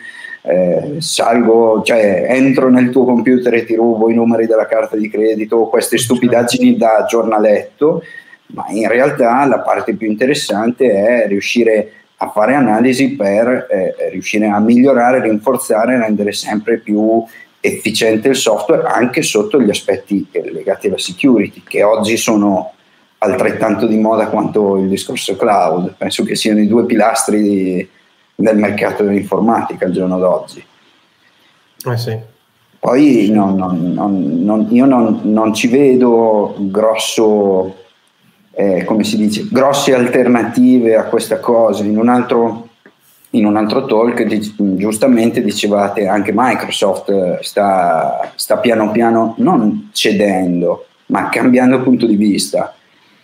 [0.47, 5.09] eh, salgo, cioè entro nel tuo computer e ti rubo i numeri della carta di
[5.09, 8.01] credito o queste stupidaggini da giornaletto,
[8.47, 14.47] ma in realtà la parte più interessante è riuscire a fare analisi per eh, riuscire
[14.47, 17.23] a migliorare, rinforzare, rendere sempre più
[17.59, 22.71] efficiente il software anche sotto gli aspetti legati alla security, che oggi sono
[23.19, 25.95] altrettanto di moda quanto il discorso cloud.
[25.97, 27.89] Penso che siano i due pilastri di,
[28.39, 30.63] del mercato dell'informatica al giorno d'oggi.
[31.89, 32.17] Eh sì.
[32.79, 37.75] Poi no, no, no, io non, ci vedo grosso,
[38.51, 41.83] eh, come si dice, grosse alternative a questa cosa.
[41.83, 42.65] In un altro
[43.31, 44.25] in un altro talk
[44.77, 52.15] giustamente dicevate anche Microsoft eh, sta, sta, piano piano non cedendo ma cambiando punto di
[52.15, 52.73] vista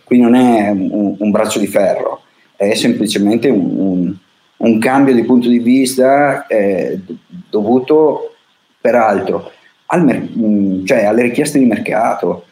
[0.03, 2.23] qui non è un, un braccio di ferro
[2.57, 4.15] è semplicemente un, un,
[4.63, 6.99] un cambio di punto di vista eh,
[7.49, 8.35] dovuto
[8.79, 9.51] peraltro
[9.87, 12.45] al mer- mm, cioè alle richieste di mercato.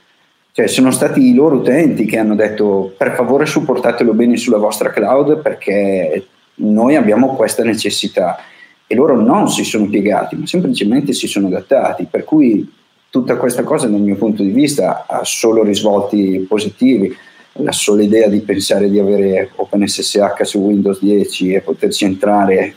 [0.54, 4.90] Cioè sono stati i loro utenti che hanno detto per favore supportatelo bene sulla vostra
[4.90, 8.38] cloud perché noi abbiamo questa necessità.
[8.86, 12.70] E loro non si sono piegati, ma semplicemente si sono adattati, per cui
[13.10, 17.16] tutta questa cosa dal mio punto di vista ha solo risvolti positivi.
[17.54, 22.74] La sola idea di pensare di avere OpenSSH su Windows 10 e poterci entrare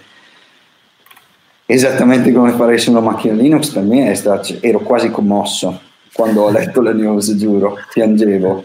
[1.66, 5.80] esattamente come farei su una macchina Linux per me è stato, ero quasi commosso
[6.12, 8.64] quando ho letto la news, giuro, piangevo.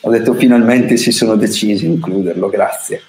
[0.00, 3.02] Ho detto finalmente si sono decisi a includerlo, grazie.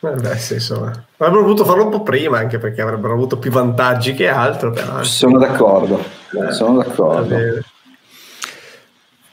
[0.00, 0.92] Eh beh, sì, insomma.
[1.16, 4.70] Avrebbero voluto farlo un po' prima, anche perché avrebbero avuto più vantaggi che altro.
[4.70, 5.02] Però.
[5.02, 7.36] Sono d'accordo, eh, sono d'accordo.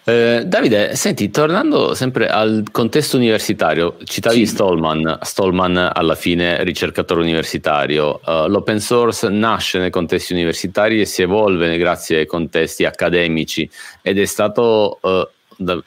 [0.05, 4.47] Eh, Davide, senti, tornando sempre al contesto universitario, citavi sì.
[4.47, 11.21] Stallman, Stallman alla fine ricercatore universitario, uh, l'open source nasce nei contesti universitari e si
[11.21, 13.69] evolve grazie ai contesti accademici
[14.01, 15.81] ed è stato uh, da,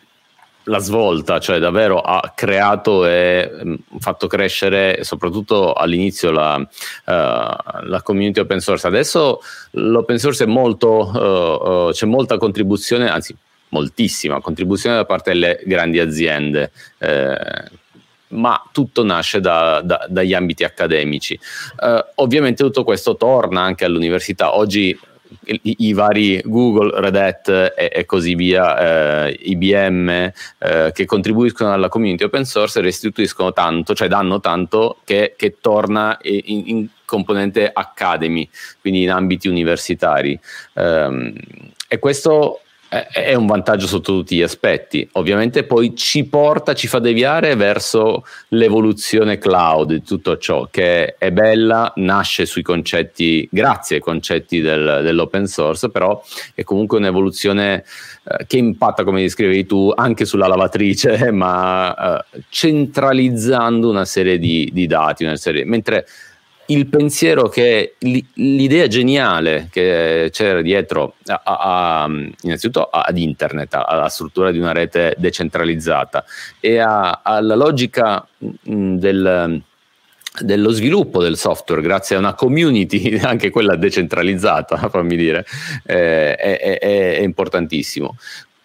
[0.62, 6.66] la svolta, cioè davvero ha creato e mm, fatto crescere soprattutto all'inizio la, uh,
[7.05, 8.87] la, community open source.
[8.87, 9.40] Adesso
[9.72, 13.37] l'open source è molto, uh, uh, c'è molta contribuzione, anzi
[13.68, 16.70] moltissima contribuzione da parte delle grandi aziende.
[16.98, 17.85] Eh,
[18.29, 21.38] ma tutto nasce da, da, dagli ambiti accademici.
[22.16, 24.57] ovviamente tutto questo torna anche all'università.
[24.57, 24.98] Oggi
[25.44, 31.72] i, i, vari Google, Red Hat e, e così via, eh, IBM, eh, che contribuiscono
[31.72, 37.70] alla community open source restituiscono tanto, cioè danno tanto che, che torna in, in, componente
[37.72, 38.48] academy,
[38.81, 40.38] quindi in ambiti universitari.
[40.72, 41.33] Um,
[41.87, 45.09] e questo è un vantaggio sotto tutti gli aspetti.
[45.12, 51.33] Ovviamente poi ci porta, ci fa deviare verso l'evoluzione cloud di tutto ciò che è
[51.33, 56.22] bella, nasce sui concetti, grazie ai concetti del, dell'open source, però
[56.55, 57.85] è comunque un'evoluzione
[58.25, 64.70] eh, che impatta, come descrivevi tu, anche sulla lavatrice, ma eh, centralizzando una serie di,
[64.72, 66.07] di dati, una serie, mentre
[66.66, 72.09] il pensiero che l'idea geniale che c'era dietro a, a, a,
[72.42, 76.24] innanzitutto ad internet, alla struttura di una rete decentralizzata
[76.61, 79.62] e alla logica del,
[80.40, 85.44] dello sviluppo del software grazie a una community, anche quella decentralizzata, fammi dire,
[85.85, 88.16] eh, è, è, è, importantissimo.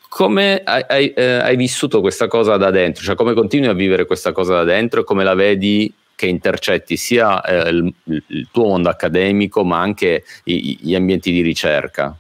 [0.10, 3.04] Come hai, hai, eh, hai, vissuto questa cosa da dentro?
[3.04, 6.98] Cioè come continui a vivere questa cosa da dentro e come la vedi che intercetti
[6.98, 12.16] sia eh, il, il, tuo mondo accademico ma anche i, gli ambienti di ricerca?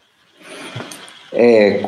[1.30, 1.86] Eh,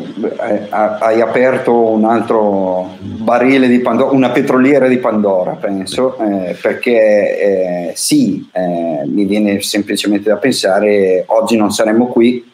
[0.70, 7.92] hai aperto un altro barile di Pandora, una petroliera di Pandora, penso, eh, perché eh,
[7.96, 12.52] sì, eh, mi viene semplicemente da pensare, oggi non saremmo qui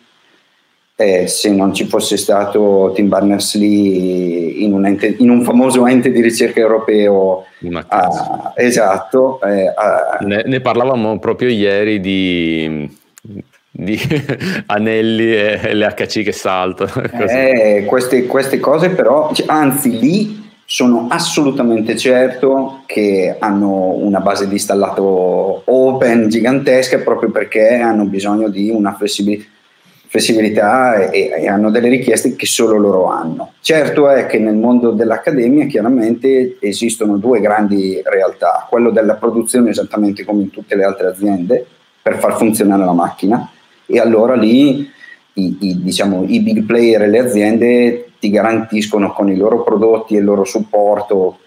[1.02, 6.12] eh, se non ci fosse stato Tim Berners-Lee in un, ente, in un famoso ente
[6.12, 7.46] di ricerca europeo.
[7.88, 9.40] Ah, esatto.
[9.42, 12.90] Eh, ah, ne, ne, parlavamo proprio ieri di,
[13.72, 13.98] di
[14.68, 16.92] anelli e l'HC che saltano.
[17.30, 24.48] Eh, queste, queste, cose però, cioè, anzi lì sono assolutamente certo che hanno una base
[24.50, 29.58] di installato open gigantesca proprio perché hanno bisogno di una flessibilità
[30.10, 33.54] flessibilità e, e, hanno delle richieste che solo loro hanno.
[33.62, 40.26] Certo è che nel mondo dell'accademia chiaramente esistono due grandi realtà, quello della produzione esattamente
[40.26, 41.64] come in tutte le altre aziende
[42.02, 43.52] per far funzionare la macchina
[43.86, 44.90] e allora lì
[45.34, 50.16] i, i, diciamo, i big player e le aziende ti garantiscono con i loro prodotti
[50.16, 51.38] e il loro supporto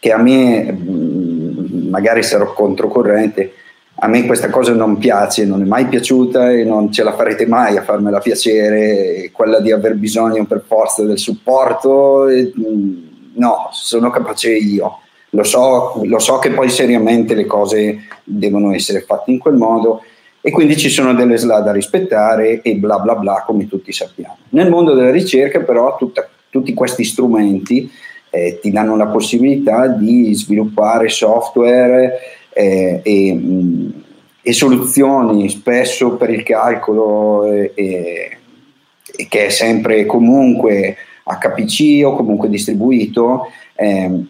[0.00, 0.76] che a me
[1.88, 3.52] magari sarò controcorrente
[3.98, 7.46] a me questa cosa non piace, non è mai piaciuta e non ce la farete
[7.46, 13.06] mai a farmela piacere, quella di aver bisogno per forza del supporto, e, mm,
[13.36, 14.98] no, sono capace io.
[15.30, 20.02] Lo so, lo so che poi seriamente le cose devono essere fatte in quel modo
[20.40, 24.36] e quindi ci sono delle SLA da rispettare e bla bla bla come tutti sappiamo.
[24.50, 27.90] Nel mondo della ricerca però tutta, tutti questi strumenti
[28.30, 32.12] eh, ti danno la possibilità di sviluppare software
[32.56, 34.02] eh, e, mh,
[34.40, 38.38] e, soluzioni spesso per il calcolo e, e,
[39.28, 43.50] che è sempre comunque HPC o comunque distribuito.
[43.74, 44.24] Eh,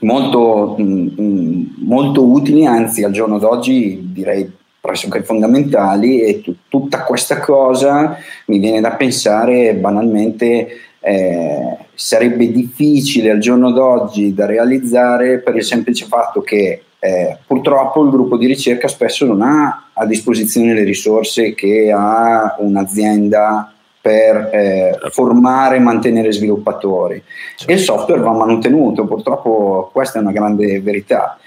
[0.00, 7.40] molto, mh, molto utili, anzi al giorno d'oggi direi pressoché fondamentali e t- tutta questa
[7.40, 10.68] cosa mi viene da pensare banalmente
[11.06, 18.02] eh, sarebbe difficile al giorno d'oggi da realizzare per il semplice fatto che eh, purtroppo
[18.02, 24.50] il gruppo di ricerca spesso non ha a disposizione le risorse che ha un'azienda per
[24.52, 25.10] eh, certo.
[25.10, 27.22] formare e mantenere sviluppatori
[27.54, 27.72] certo.
[27.72, 31.38] e il software va mantenuto, purtroppo questa è una grande verità.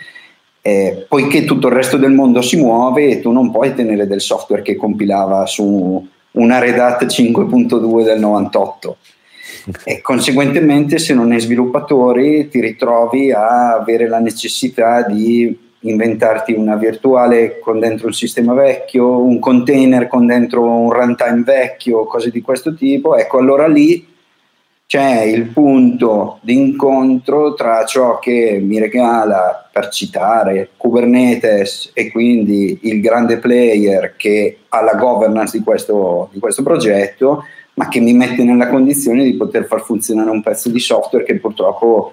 [0.61, 4.21] Eh, poiché tutto il resto del mondo si muove e tu non puoi tenere del
[4.21, 8.97] software che compilava su una Red Hat 5.2 del 98
[9.83, 16.75] e conseguentemente se non hai sviluppatori ti ritrovi a avere la necessità di inventarti una
[16.75, 22.41] virtuale con dentro un sistema vecchio, un container con dentro un runtime vecchio, cose di
[22.41, 24.05] questo tipo, ecco allora lì
[24.89, 32.79] c'è il punto di incontro tra ciò che mi regala, per citare, Kubernetes e quindi
[32.81, 37.43] il grande player che ha la governance di questo, di questo progetto
[37.79, 41.39] ma che mi mette nella condizione di poter far funzionare un pezzo di software che
[41.39, 42.11] purtroppo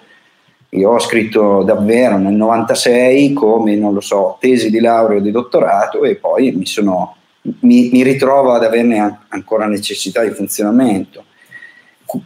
[0.68, 5.33] io ho scritto davvero nel 96 come, non lo so, tesi di laurea o di
[5.33, 11.24] dottorato e poi mi, sono, mi, mi ritrovo ad averne ancora necessità di funzionamento.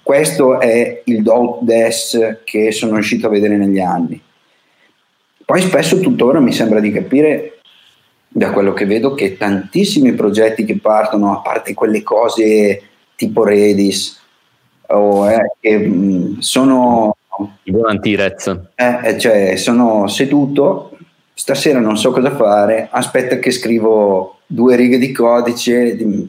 [0.02, 4.20] Questo è il do des che sono riuscito a vedere negli anni.
[5.46, 7.60] Poi spesso tuttora mi sembra di capire
[8.28, 12.82] da quello che vedo che tantissimi progetti che partono, a parte quelle cose
[13.20, 14.18] tipo Redis,
[14.88, 17.14] o, eh, che mh, sono...
[17.64, 18.46] Buon anti-Rez.
[18.74, 20.96] Eh, eh, cioè, sono seduto,
[21.34, 26.28] stasera non so cosa fare, aspetta che scrivo due righe di codice, di,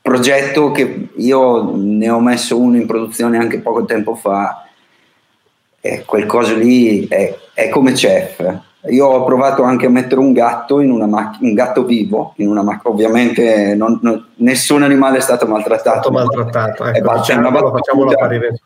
[0.00, 4.66] progetto che io ne ho messo uno in produzione anche poco tempo fa,
[5.80, 10.32] e quel coso lì è, è come chef io ho provato anche a mettere un
[10.32, 12.92] gatto in una macchina, un gatto vivo in una macchina.
[12.92, 16.00] Ovviamente non, non, nessun animale è stato maltrattato.
[16.00, 18.60] Stato maltrattato, ecco, facciamolo, facciamolo apparire.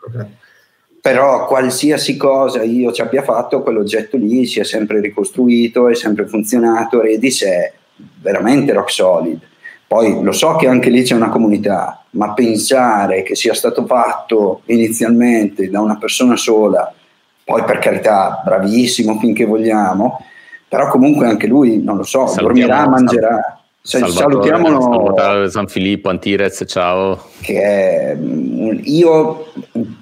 [1.02, 6.26] Però qualsiasi cosa io ci abbia fatto, quell'oggetto lì si è sempre ricostruito, è sempre
[6.26, 7.72] funzionato, Redis è
[8.20, 9.40] veramente rock solid.
[9.86, 14.62] Poi lo so che anche lì c'è una comunità, ma pensare che sia stato fatto
[14.64, 16.92] inizialmente da una persona sola
[17.46, 20.20] poi per carità bravissimo finché vogliamo,
[20.68, 23.60] però comunque anche lui, non lo so, salutiamo, dormirà, mangerà.
[23.80, 27.28] Salutiamolo San Filippo, Antirez, ciao.
[27.40, 28.16] Che è,
[28.82, 29.46] io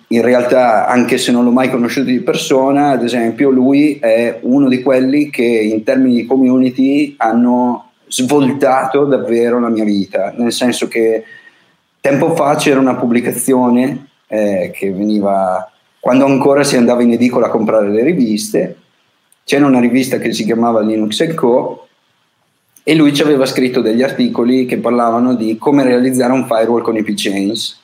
[0.07, 4.71] in realtà, anche se non l'ho mai conosciuto di persona, ad esempio, lui è uno
[4.71, 10.89] di quelli che in termini di community hanno svoltato davvero la mia vita, nel senso
[10.89, 11.25] che
[12.01, 15.69] tempo fa c'era una pubblicazione eh, che veniva
[16.05, 18.77] quando ancora si andava in edicola a comprare le riviste,
[19.43, 21.89] c'era una rivista che si chiamava Linux Co.
[22.83, 26.99] e lui ci aveva scritto degli articoli che parlavano di come realizzare un firewall con
[26.99, 27.81] IP chains,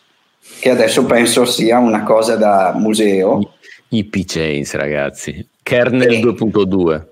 [0.61, 3.54] che adesso penso sia una cosa da museo.
[3.88, 7.02] IP chains, ragazzi, kernel e, 2.2.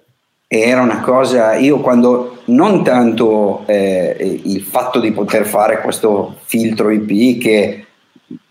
[0.46, 6.90] Era una cosa, io quando non tanto eh, il fatto di poter fare questo filtro
[6.90, 7.86] IP che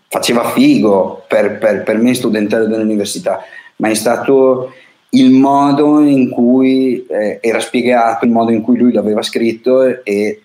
[0.08, 3.42] faceva figo per, per, per me studentale dell'università,
[3.76, 4.72] ma è stato
[5.10, 10.42] il modo in cui eh, era spiegato, il modo in cui lui l'aveva scritto e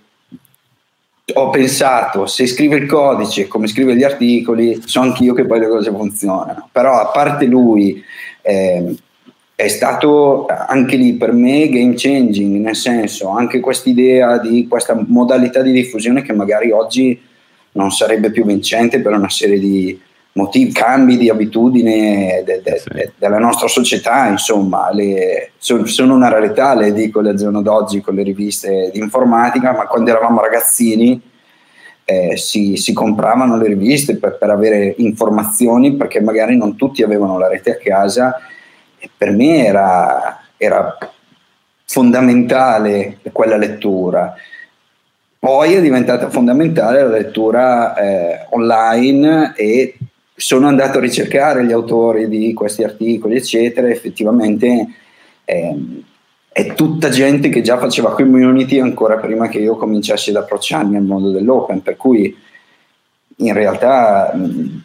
[1.34, 5.70] ho pensato, se scrive il codice come scrive gli articoli, so anch'io che poi le
[5.70, 6.70] cose funzionano.
[6.72, 8.03] Però a parte lui,
[8.41, 8.95] eh,
[9.55, 15.01] è stato anche lì per me game changing, nel senso anche questa idea di questa
[15.07, 17.20] modalità di diffusione che magari oggi
[17.74, 19.99] non sarebbe più vincente per una serie di
[20.34, 22.89] motivi, cambi di abitudine de, de, sì.
[22.91, 28.01] de, della nostra società, insomma, le, sono, sono, una rarità le edicole al giorno d'oggi
[28.01, 31.21] con le riviste di informatica, ma quando eravamo ragazzini
[32.05, 37.38] eh, si, si, compravano le riviste per, per avere informazioni perché magari non tutti avevano
[37.38, 38.39] la rete a casa
[39.15, 40.97] per me era, era
[41.86, 44.34] fondamentale quella lettura.
[45.44, 49.98] Poi è diventata fondamentale la lettura eh, online e
[50.34, 53.89] sono andato a ricercare gli autori di questi articoli, eccetera.
[53.89, 54.88] Effettivamente
[55.44, 55.76] eh,
[56.48, 61.04] è tutta gente che già faceva community ancora prima che io cominciassi ad approcciarmi al
[61.04, 62.34] mondo dell'open, per cui
[63.36, 64.32] in realtà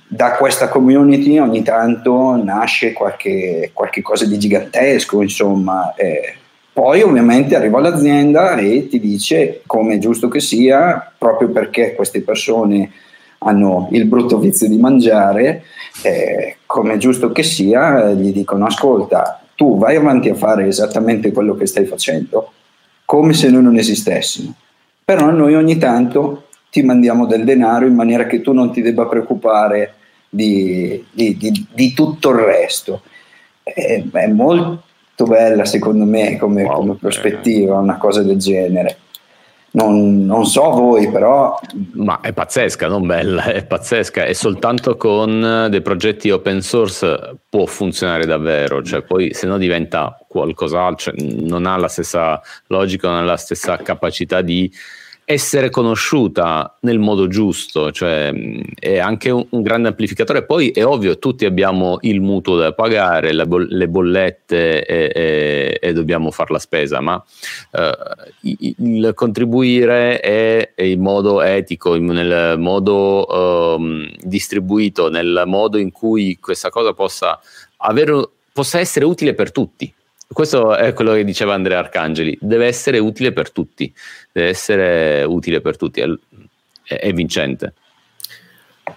[0.09, 5.95] da questa community ogni tanto nasce qualche, qualche cosa di gigantesco, insomma.
[5.95, 6.35] Eh,
[6.79, 12.21] poi ovviamente arriva l'azienda e ti dice, come è giusto che sia, proprio perché queste
[12.23, 12.93] persone
[13.39, 15.65] hanno il brutto vizio di mangiare,
[16.03, 21.33] eh, come è giusto che sia, gli dicono ascolta, tu vai avanti a fare esattamente
[21.33, 22.53] quello che stai facendo,
[23.05, 24.55] come se noi non esistessimo.
[25.05, 29.07] Però noi ogni tanto ti mandiamo del denaro in maniera che tu non ti debba
[29.07, 29.95] preoccupare
[30.29, 33.03] di, di, di, di tutto il resto.
[33.65, 34.85] È, è, molto
[35.25, 38.99] bella secondo me come, wow, come prospettiva una cosa del genere.
[39.71, 41.59] Non, non, so voi, però.
[41.93, 44.25] Ma è pazzesca, non bella, è pazzesca.
[44.25, 48.83] E soltanto con dei progetti open source può funzionare davvero.
[48.83, 53.37] Cioè, poi se no diventa qualcos'altro, cioè, non ha la stessa logica, non ha la
[53.37, 54.73] stessa capacità di
[55.31, 58.33] essere conosciuta nel modo giusto, cioè
[58.75, 60.47] è anche un, un, grande amplificatore.
[60.47, 65.93] Poi è ovvio, tutti abbiamo il mutuo da pagare, bo- le bollette e, e, e,
[65.93, 67.23] dobbiamo fare la spesa, ma
[67.73, 67.93] eh,
[68.79, 76.39] il contribuire è, è, in modo etico, nel modo um, distribuito, nel modo in cui
[76.41, 77.39] questa cosa possa,
[77.77, 79.93] avere, possa essere utile per tutti
[80.31, 83.93] questo è quello che diceva Andrea Arcangeli, deve essere utile per tutti,
[84.31, 87.73] deve essere utile per tutti, è, è vincente.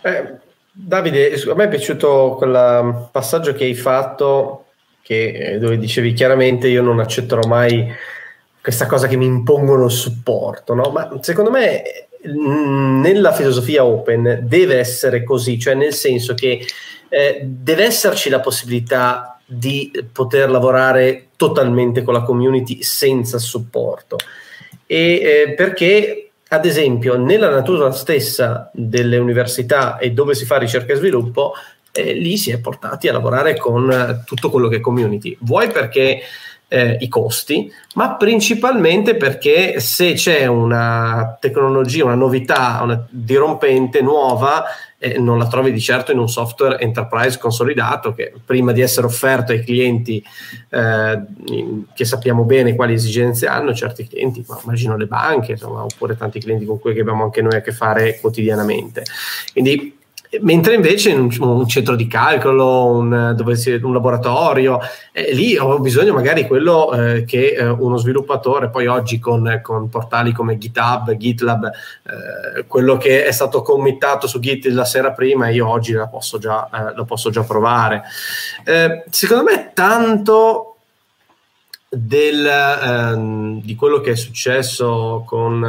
[0.01, 0.33] Eh,
[0.73, 4.65] Davide, a me è piaciuto quel passaggio che hai fatto,
[5.01, 7.93] che, eh, dove dicevi chiaramente io non accetterò mai
[8.61, 10.91] questa cosa che mi impongono il supporto, no?
[10.91, 11.83] ma secondo me
[12.23, 16.65] nella filosofia open deve essere così, cioè nel senso che
[17.09, 24.15] eh, deve esserci la possibilità di poter lavorare totalmente con la community senza supporto.
[24.85, 30.93] E eh, perché, ad esempio, nella natura stessa delle università e dove si fa ricerca
[30.93, 31.53] e sviluppo,
[31.91, 35.35] eh, lì si è portati a lavorare con eh, tutto quello che è community.
[35.41, 36.21] Vuoi perché
[36.73, 44.63] eh, i costi, ma principalmente perché se c'è una tecnologia, una novità una dirompente, nuova,
[44.97, 49.05] eh, non la trovi di certo in un software enterprise consolidato che prima di essere
[49.05, 50.23] offerto ai clienti
[50.69, 51.21] eh,
[51.93, 56.39] che sappiamo bene quali esigenze hanno, certi clienti, ma immagino le banche, insomma, oppure tanti
[56.39, 59.03] clienti con cui abbiamo anche noi a che fare quotidianamente.
[59.51, 59.99] Quindi
[60.39, 64.79] Mentre invece in un, un centro di calcolo, un, si, un laboratorio,
[65.11, 69.89] eh, lì ho bisogno magari quello eh, che eh, uno sviluppatore, poi oggi con, con,
[69.89, 75.49] portali come GitHub, GitLab, eh, quello che è stato committato su Git la sera prima,
[75.49, 78.03] io oggi la posso già, eh, lo posso già provare.
[78.63, 80.77] Eh, secondo me tanto
[81.89, 85.61] del, ehm, di quello che è successo con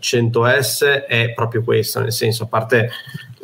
[0.00, 2.90] 100S è proprio questo, nel senso, a parte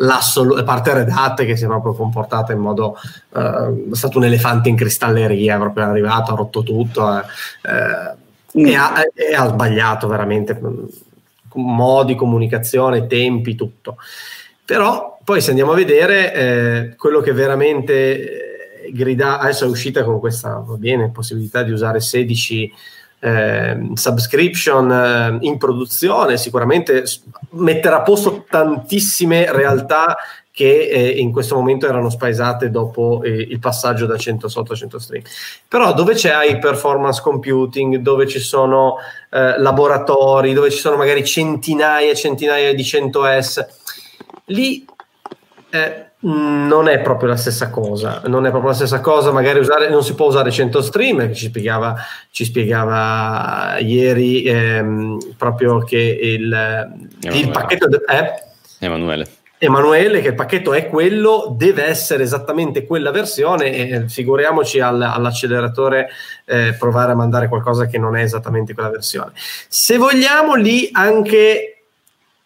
[0.09, 2.97] a parte Red Hat che si è proprio comportata in modo
[3.31, 7.23] uh, è stato un elefante in cristalleria, è proprio arrivato, ha rotto tutto eh,
[7.63, 10.85] eh, e, ha, e, ha, sbagliato veramente mm,
[11.55, 13.97] modi, comunicazione, tempi, tutto.
[14.65, 20.03] Però poi se andiamo a vedere eh, quello che veramente eh, grida, adesso è uscita
[20.05, 22.73] con questa va bene, possibilità di usare 16
[23.25, 27.05] eh, subscription eh, in produzione, sicuramente
[27.51, 30.17] metterà a posto tantissime realtà
[30.51, 34.77] che eh, in questo momento erano spaesate dopo eh, il passaggio da 100 sotto a
[34.77, 35.23] 100 stream.
[35.69, 38.97] Però dove c'è high performance computing, dove ci sono
[39.31, 43.67] eh, laboratori, dove ci sono magari centinaia e centinaia di 100S,
[44.47, 44.85] lì
[45.75, 49.89] Eh, non è proprio la stessa cosa, non è proprio la stessa cosa, magari usare,
[49.89, 51.97] non si può usare CentoStream, che ci spiegava,
[52.31, 56.93] ci spiegava ieri ehm, proprio che il,
[57.23, 57.89] il pacchetto...
[57.89, 58.87] De- eh?
[58.87, 59.27] Emanuele.
[59.59, 66.09] Emanuele, che il pacchetto è quello, deve essere esattamente quella versione e figuriamoci al, all'acceleratore
[66.45, 69.33] eh, provare a mandare qualcosa che non è esattamente quella versione.
[69.69, 71.85] Se vogliamo lì anche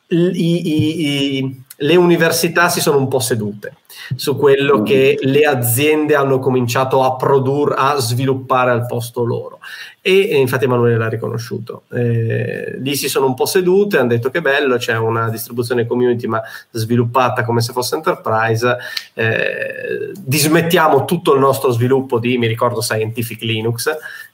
[0.08, 3.74] i, i, i, le università si sono un po' sedute
[4.14, 9.58] su quello che le aziende hanno cominciato a produrre, a sviluppare al posto loro.
[10.00, 11.82] E, e infatti Emanuele l'ha riconosciuto.
[11.92, 16.26] Eh, lì si sono un po' sedute, hanno detto che bello, c'è una distribuzione community
[16.26, 18.76] ma sviluppata come se fosse enterprise,
[19.14, 23.90] eh, dismettiamo tutto il nostro sviluppo di, mi ricordo, Scientific Linux,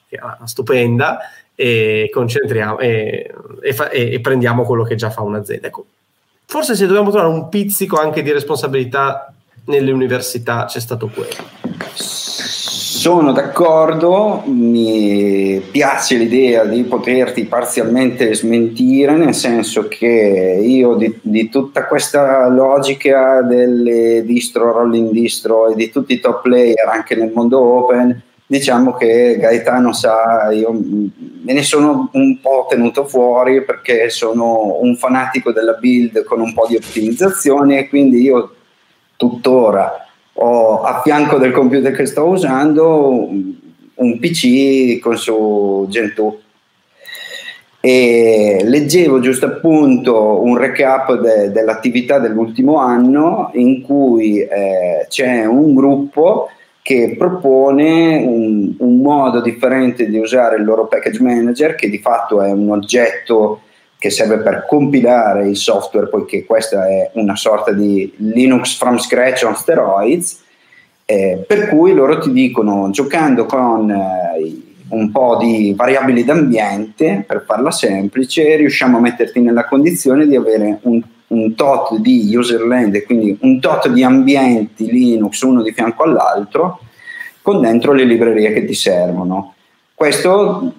[0.06, 1.18] che è stupenda,
[1.54, 3.30] e concentriamo e,
[3.62, 3.90] e, fa,
[4.20, 5.66] prendiamo quello che già fa un'azienda.
[5.68, 5.86] Ecco,
[6.52, 9.32] forse se dobbiamo trovare un pizzico anche di responsabilità
[9.64, 11.32] nelle università c'è stato quello.
[11.94, 21.48] Sono d'accordo, mi piace l'idea di poterti parzialmente smentire, nel senso che io di, di
[21.48, 27.32] tutta questa logica delle distro, rolling distro e di tutti i top player anche nel
[27.32, 28.22] mondo open,
[28.52, 34.94] diciamo che Gaetano sa, io me ne sono un po' tenuto fuori perché sono un
[34.96, 38.54] fanatico della build con un po' di ottimizzazione e quindi io
[39.16, 43.26] tuttora ho a fianco del computer che sto usando
[43.94, 46.40] un PC con su Gentoo.
[47.80, 55.74] E leggevo giusto appunto un recap de- dell'attività dell'ultimo anno in cui eh, c'è un
[55.74, 56.50] gruppo
[56.82, 62.42] che propone un, un, modo differente di usare il loro package manager che di fatto
[62.42, 63.62] è un oggetto
[63.98, 69.44] che serve per compilare il software, poiché questa è una sorta di Linux from scratch
[69.46, 70.42] on steroids,
[71.04, 77.44] eh, per cui loro ti dicono, giocando con eh, un po' di variabili d'ambiente, per
[77.46, 81.00] farla semplice, riusciamo a metterti nella condizione di avere un,
[81.32, 86.80] un tot di userland e quindi un tot di ambienti Linux uno di fianco all'altro,
[87.40, 89.54] con dentro le librerie che ti servono.
[89.94, 90.72] Questo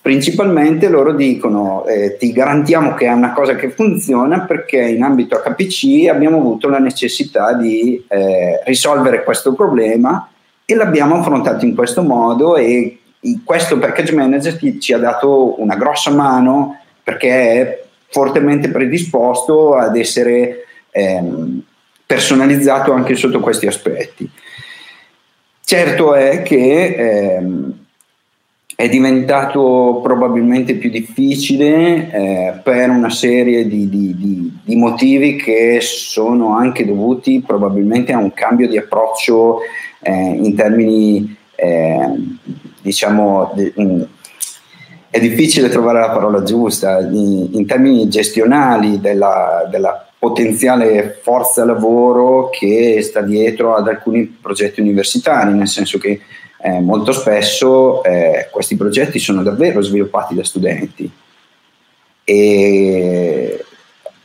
[0.00, 5.40] principalmente loro dicono eh, ti garantiamo che è una cosa che funziona perché in ambito
[5.44, 10.28] HPC abbiamo avuto la necessità di eh, risolvere questo problema
[10.64, 12.98] e l'abbiamo affrontato in questo modo e
[13.44, 17.83] questo package manager ti, ci ha dato una grossa mano perché è
[18.14, 21.60] fortemente predisposto ad essere ehm,
[22.06, 24.30] personalizzato anche sotto questi aspetti.
[25.64, 27.72] Certo è che ehm,
[28.76, 35.80] è diventato probabilmente più difficile eh, per una serie di, di, di, di, motivi che
[35.80, 39.58] sono anche dovuti probabilmente a un cambio di approccio
[40.00, 42.14] eh, in termini, eh,
[42.80, 44.02] diciamo, di, mm,
[45.14, 52.50] è difficile trovare la parola giusta, in, in termini gestionali della, della potenziale forza lavoro
[52.50, 56.20] che sta dietro ad alcuni progetti universitari, nel senso che
[56.60, 61.08] eh, molto spesso eh, questi progetti sono davvero sviluppati da studenti.
[62.24, 63.64] E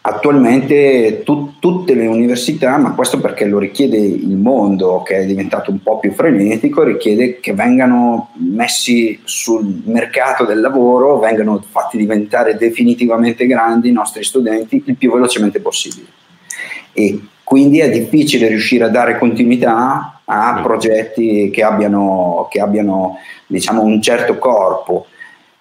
[0.01, 5.71] attualmente tu, tutte le università, ma questo perché lo richiede il mondo che è diventato
[5.71, 12.55] un po' più frenetico, richiede che vengano messi sul mercato del lavoro, vengano fatti diventare
[12.55, 16.07] definitivamente grandi i nostri studenti il più velocemente possibile.
[16.93, 23.81] E quindi è difficile riuscire a dare continuità a progetti che abbiano, che abbiano diciamo,
[23.81, 25.07] un certo corpo.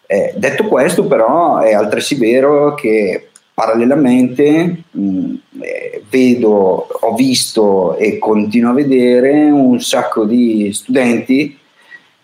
[0.07, 3.28] Eh, detto questo, però, è altresì vero che
[3.59, 11.59] parallelamente mh, eh, vedo, ho visto e continuo a vedere un sacco di studenti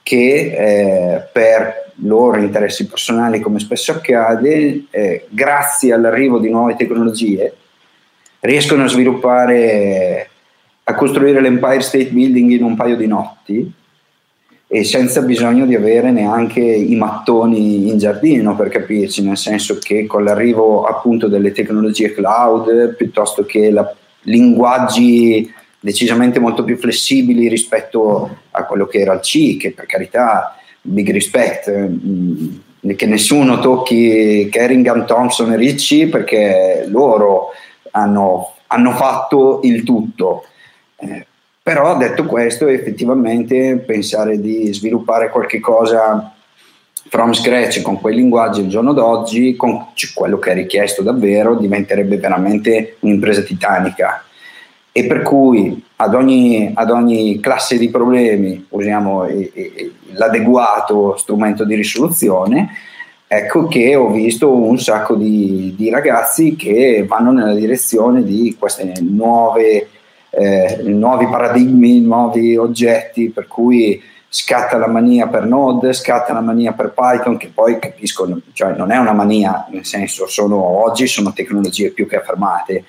[0.05, 7.53] che eh, per loro interessi personali, come spesso accade, eh, grazie all'arrivo di nuove tecnologie,
[8.39, 10.29] riescono a sviluppare
[10.85, 13.73] a costruire l'Empire State Building in un paio di notti
[14.67, 20.07] e senza bisogno di avere neanche i mattoni in giardino per capirci, nel senso che
[20.07, 23.95] con l'arrivo appunto delle tecnologie cloud piuttosto che la,
[24.25, 30.57] linguaggi decisamente molto più flessibili rispetto a quello che era il C, che per carità,
[30.81, 37.51] big respect, mh, mm, che nessuno tocchi Kerringham, Thompson e Ricci perché loro
[37.93, 40.45] hanno, hanno fatto il tutto.
[40.97, 41.27] Eh,
[41.65, 46.31] però detto questo, effettivamente pensare di sviluppare qualche cosa
[47.09, 52.19] from scratch con quei linguaggi al giorno d'oggi, con quello che è richiesto davvero, diventerebbe
[52.19, 54.23] veramente un'impresa titanica.
[54.93, 59.27] e per cui ad ogni, ad ogni classe di problemi usiamo
[60.13, 62.69] l'adeguato strumento di risoluzione,
[63.27, 68.93] ecco che ho visto un sacco di, di ragazzi che vanno nella direzione di queste
[69.01, 69.89] nuove,
[70.37, 76.73] eh, nuovi paradigmi, nuovi oggetti, per cui scatta la mania per Node, scatta la mania
[76.73, 81.33] per Python, che poi capisco, cioè non è una mania, nel senso sono, oggi sono
[81.33, 82.85] tecnologie più che affermate.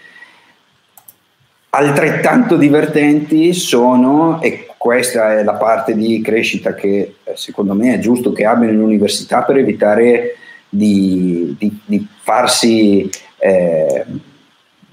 [1.70, 8.32] Altrettanto divertenti sono, e questa è la parte di crescita che secondo me è giusto
[8.32, 10.36] che abbiano in università per evitare
[10.70, 13.10] di, di, di farsi...
[13.38, 14.25] Eh,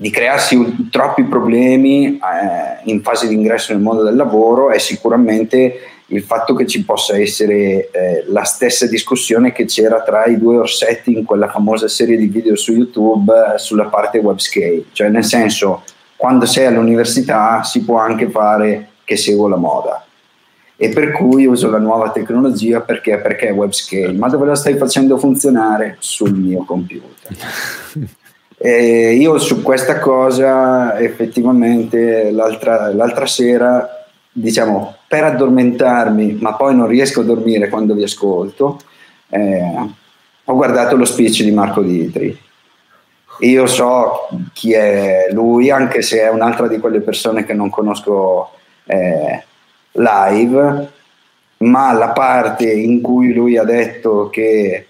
[0.03, 5.79] di crearsi troppi problemi eh, in fase di ingresso nel mondo del lavoro è sicuramente
[6.07, 10.57] il fatto che ci possa essere eh, la stessa discussione che c'era tra i due
[10.59, 15.09] orsetti in quella famosa serie di video su YouTube eh, sulla parte web scale, cioè
[15.09, 15.85] nel senso
[16.17, 20.05] quando sei all'università si può anche fare che seguo la moda
[20.75, 24.57] e per cui uso la nuova tecnologia perché, perché è web scale, ma dove la
[24.57, 25.95] stai facendo funzionare?
[26.01, 27.37] Sul mio computer.
[28.65, 36.87] E io su questa cosa effettivamente l'altra, l'altra sera, diciamo, per addormentarmi, ma poi non
[36.87, 38.79] riesco a dormire quando vi ascolto,
[39.31, 39.91] eh,
[40.45, 42.39] ho guardato lo speech di Marco Ditri.
[43.41, 48.51] Io so chi è lui, anche se è un'altra di quelle persone che non conosco
[48.85, 49.43] eh,
[49.91, 50.89] live,
[51.57, 54.87] ma la parte in cui lui ha detto che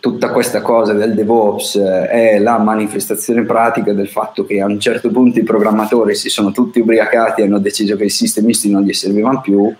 [0.00, 4.78] tutta questa cosa del DevOps eh, è la manifestazione pratica del fatto che a un
[4.78, 8.82] certo punto i programmatori si sono tutti ubriacati e hanno deciso che i sistemisti non
[8.82, 9.74] gli servivano più.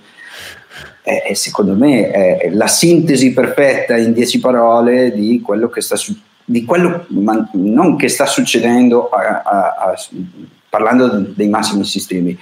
[1.02, 6.26] E secondo me è la sintesi perfetta in dieci parole di quello che sta succedendo
[6.50, 9.94] di quello non che sta succedendo a, a, a,
[10.70, 12.38] parlando dei massimi sistemi,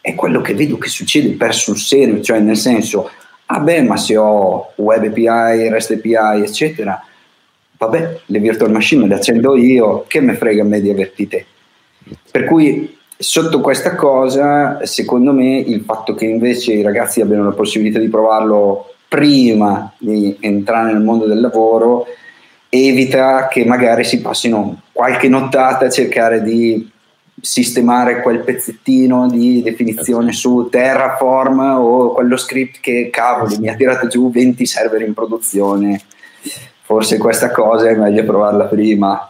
[0.00, 3.10] è quello che vedo che succede per sul serio, cioè nel senso,
[3.44, 7.04] ah beh, ma se ho web API, REST API, eccetera,
[7.80, 11.46] vabbè, le virtual machine le accendo io, che me frega a me di averti te.
[12.30, 17.52] Per cui sotto questa cosa, secondo me, il fatto che invece i ragazzi abbiano la
[17.52, 22.06] possibilità di provarlo prima di entrare nel mondo del lavoro,
[22.68, 26.86] evita che magari si passino qualche nottata a cercare di
[27.40, 34.06] sistemare quel pezzettino di definizione su Terraform o quello script che cavolo mi ha tirato
[34.06, 36.02] giù 20 server in produzione
[36.90, 39.28] forse questa cosa è meglio provarla prima,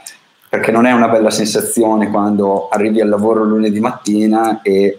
[0.48, 4.98] perché non è una bella sensazione quando arrivi al lavoro lunedì mattina e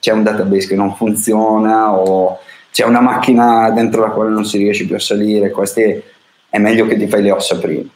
[0.00, 2.40] c'è un database che non funziona o
[2.72, 6.02] c'è una macchina dentro la quale non si riesce più a salire, queste
[6.48, 7.88] è meglio che ti fai le ossa prima.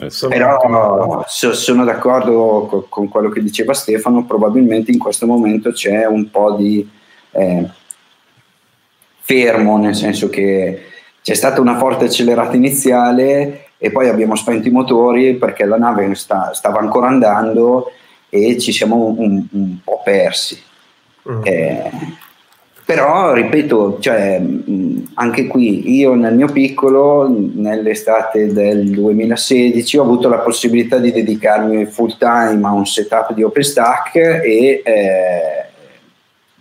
[0.00, 6.28] Eh, Però sono d'accordo con quello che diceva Stefano, probabilmente in questo momento c'è un
[6.28, 6.90] po' di
[7.30, 7.68] eh,
[9.20, 10.86] fermo, nel senso che
[11.28, 16.14] c'è stata una forte accelerata iniziale e poi abbiamo spento i motori perché la nave
[16.14, 17.92] sta, stava ancora andando
[18.30, 20.58] e ci siamo un, un po' persi.
[21.30, 21.40] Mm.
[21.42, 21.90] Eh,
[22.82, 24.42] però, ripeto, cioè,
[25.12, 31.84] anche qui io nel mio piccolo, nell'estate del 2016, ho avuto la possibilità di dedicarmi
[31.84, 35.66] full time a un setup di OpenStack e eh,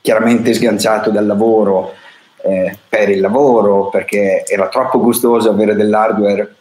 [0.01, 1.93] chiaramente sganciato dal lavoro
[2.47, 6.55] eh, per il lavoro, perché era troppo gustoso avere dell'hardware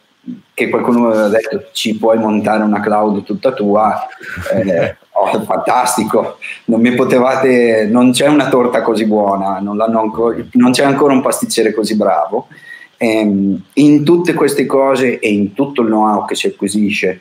[0.52, 4.06] che qualcuno aveva detto ci puoi montare una cloud tutta tua.
[4.52, 10.72] Eh, oh, fantastico, non mi potevate, non c'è una torta così buona, non, ancora, non
[10.72, 12.48] c'è ancora un pasticcere così bravo.
[12.96, 17.20] Eh, in tutte queste cose e in tutto il know-how che si acquisisce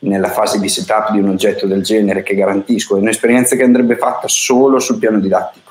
[0.00, 3.96] nella fase di setup di un oggetto del genere che garantisco, è un'esperienza che andrebbe
[3.96, 5.65] fatta solo sul piano didattico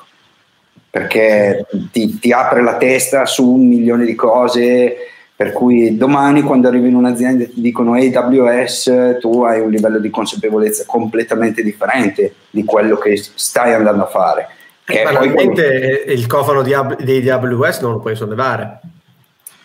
[0.96, 4.96] perché ti, ti, apre la testa su un milione di cose,
[5.36, 9.98] per cui domani quando arrivi in un'azienda e ti dicono AWS, tu hai un livello
[9.98, 14.48] di consapevolezza completamente differente di quello che stai andando a fare.
[14.86, 16.18] Che Banalmente quello...
[16.18, 16.74] il cofano di,
[17.20, 18.80] di AWS non lo puoi sollevare.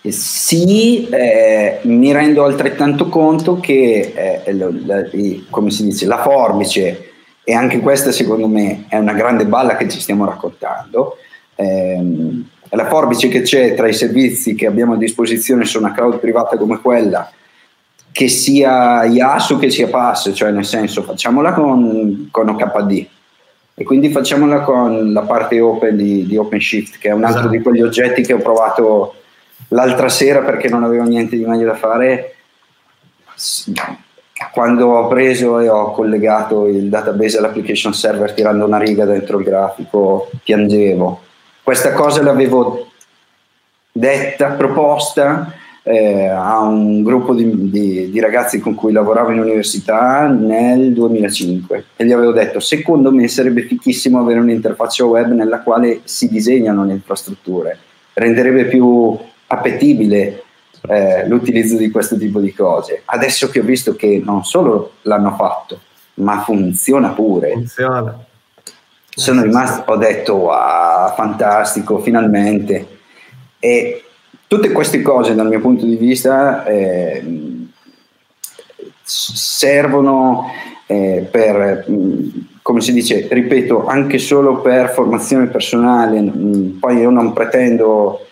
[0.01, 5.03] Sì, eh, mi rendo altrettanto conto che, eh, lo, la,
[5.49, 7.05] come si dice, la forbice
[7.43, 11.17] e anche questa secondo me è una grande balla che ci stiamo raccontando.
[11.55, 12.43] Eh,
[12.73, 16.57] la forbice che c'è tra i servizi che abbiamo a disposizione su una cloud privata
[16.57, 17.29] come quella,
[18.11, 23.07] che sia IaaS o che sia PaaS, cioè nel senso facciamola con, con OKD
[23.73, 27.55] e quindi facciamola con la parte open di, di OpenShift, che è un altro esatto.
[27.55, 29.15] di quegli oggetti che ho provato
[29.69, 32.35] l'altra sera perché non avevo niente di meglio da fare
[34.51, 39.45] quando ho preso e ho collegato il database all'application server tirando una riga dentro il
[39.45, 41.21] grafico, piangevo.
[41.71, 42.87] Questa cosa l'avevo
[43.93, 45.53] detta, proposta
[45.83, 51.85] eh, a un gruppo di, di, di, ragazzi con cui lavoravo in università nel 2005
[51.95, 56.83] e gli avevo detto secondo me sarebbe fichissimo avere un'interfaccia web nella quale si disegnano
[56.83, 57.77] le infrastrutture,
[58.15, 59.17] renderebbe più
[59.47, 60.43] appetibile
[60.89, 63.03] eh, l'utilizzo di questo tipo di cose.
[63.05, 65.79] Adesso che ho visto che non solo l'hanno fatto,
[66.15, 67.53] ma funziona pure.
[67.53, 68.25] Funziona.
[69.13, 72.87] Sono rimasto, ho detto wow, fantastico, finalmente.
[73.59, 74.03] E
[74.47, 77.23] tutte queste cose dal mio punto di vista eh,
[79.03, 80.51] servono
[80.87, 81.85] eh, per,
[82.61, 86.21] come si dice, ripeto, anche solo per formazione personale.
[86.79, 88.25] Poi io non pretendo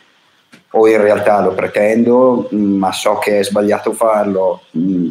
[0.72, 4.62] o in realtà lo pretendo, ma so che è sbagliato farlo,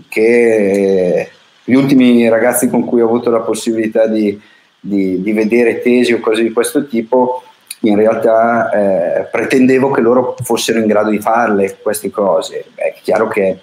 [0.08, 1.28] che
[1.64, 4.38] gli ultimi ragazzi con cui ho avuto la possibilità di,
[4.78, 7.42] di, di vedere tesi o cose di questo tipo,
[7.80, 12.66] in realtà eh, pretendevo che loro fossero in grado di farle queste cose.
[12.74, 13.56] È chiaro che è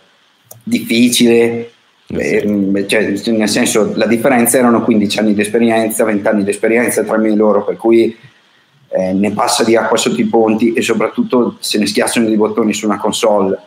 [0.63, 1.71] difficile,
[2.07, 7.03] eh, cioè, nel senso la differenza erano 15 anni di esperienza, 20 anni di esperienza
[7.03, 8.15] tra me e loro, per cui
[8.89, 12.73] eh, ne passa di acqua sotto i ponti e soprattutto se ne schiacciano dei bottoni
[12.73, 13.59] su una console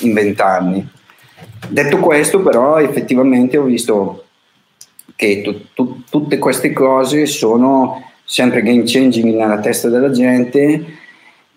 [0.00, 0.88] in vent'anni.
[1.68, 4.24] Detto questo, però, effettivamente ho visto
[5.16, 10.84] che tu, tu, tutte queste cose sono sempre game changing nella testa della gente.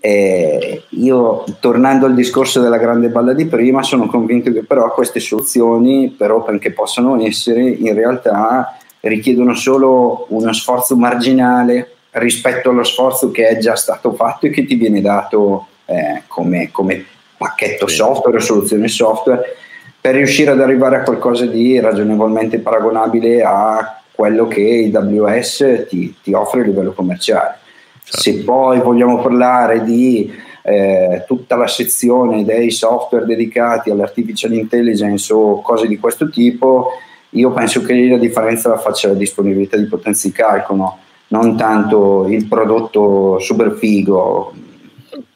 [0.02, 5.22] Eh, io, tornando al discorso della grande balla di prima, sono convinto che però queste
[5.22, 12.84] soluzioni per open che possono essere, in realtà richiedono solo uno sforzo marginale rispetto allo
[12.84, 17.06] sforzo che è già stato fatto e che ti viene dato eh, come, come,
[17.38, 19.56] pacchetto software o soluzione software
[20.00, 26.34] per riuscire ad arrivare a qualcosa di ragionevolmente paragonabile a quello che AWS ti, ti
[26.34, 27.58] offre a livello commerciale.
[28.04, 28.22] Certo.
[28.22, 30.32] Se poi vogliamo parlare di
[30.64, 36.92] eh, tutta la sezione dei software dedicati all'artificial intelligence o cose di questo tipo,
[37.32, 40.98] io penso che la differenza la faccia la disponibilità di potenza di calcolo
[41.28, 44.54] non tanto il prodotto super figo.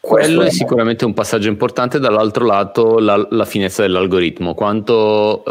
[0.10, 5.46] Quello è sicuramente un passaggio importante, dall'altro lato la, la finezza dell'algoritmo, quanto,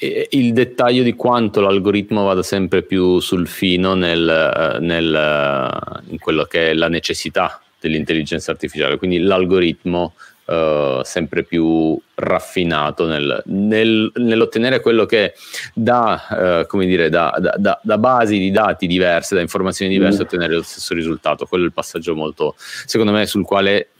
[0.00, 6.44] eh, il dettaglio di quanto l'algoritmo vada sempre più sul fino nel, nel, in quello
[6.44, 10.14] che è la necessità dell'intelligenza artificiale, quindi l'algoritmo
[10.48, 15.34] uh, sempre più raffinato nel, nel, nell'ottenere quello che
[15.72, 20.22] da, uh, come dire, da, da, da, basi di dati diverse, da informazioni diverse, mm.
[20.22, 21.46] ottenere lo stesso risultato.
[21.46, 23.90] Quello è il passaggio molto, secondo me, sul quale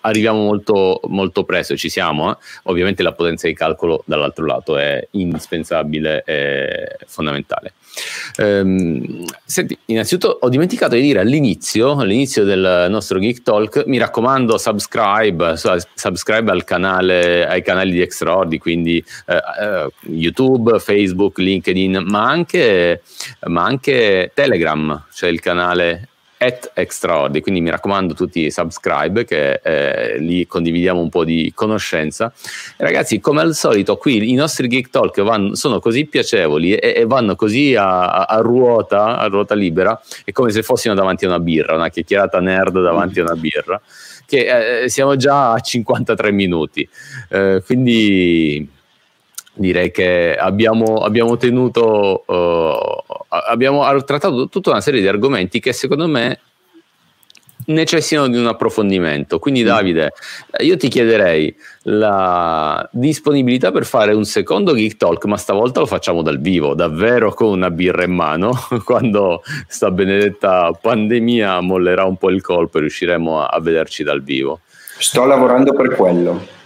[0.00, 2.32] arriviamo molto, molto presto, ci siamo.
[2.32, 2.36] Eh?
[2.64, 7.74] Ovviamente la potenza di calcolo dall'altro lato è indispensabile e fondamentale.
[8.38, 14.58] Um, senti, innanzitutto ho dimenticato di dire all'inizio, all'inizio del nostro Geek Talk, mi raccomando,
[14.58, 15.54] subscribe,
[15.94, 23.02] subscribe al canale, ai canali di Extraordi, quindi uh, uh, YouTube, Facebook, LinkedIn, ma anche,
[23.46, 26.08] ma anche Telegram, cioè il canale
[26.38, 32.32] at extraordi, quindi mi raccomando tutti subscribe che eh, lì condividiamo un po' di conoscenza.
[32.76, 37.04] Ragazzi, come al solito, qui i nostri Geek Talk vanno, sono così piacevoli e, e
[37.06, 41.28] vanno così a, a, a, ruota, a ruota libera, è come se fossimo davanti a
[41.28, 43.80] una birra, una chiacchierata nerd davanti a una birra,
[44.24, 46.88] che eh, siamo già a 53 minuti.
[47.30, 48.76] Eh, quindi
[49.58, 56.06] direi che abbiamo, abbiamo tenuto, uh, abbiamo trattato tutta una serie di argomenti che secondo
[56.06, 56.40] me
[57.66, 59.38] necessitano di un approfondimento.
[59.38, 59.66] Quindi, mm.
[59.66, 60.12] Davide,
[60.60, 66.22] io ti chiederei la disponibilità per fare un secondo Geek Talk, ma stavolta lo facciamo
[66.22, 68.52] dal vivo, davvero con una birra in mano.
[68.84, 74.22] Quando sta benedetta pandemia mollerà un po' il colpo e riusciremo a, a vederci dal
[74.22, 74.60] vivo.
[74.98, 76.56] Sto lavorando per quello.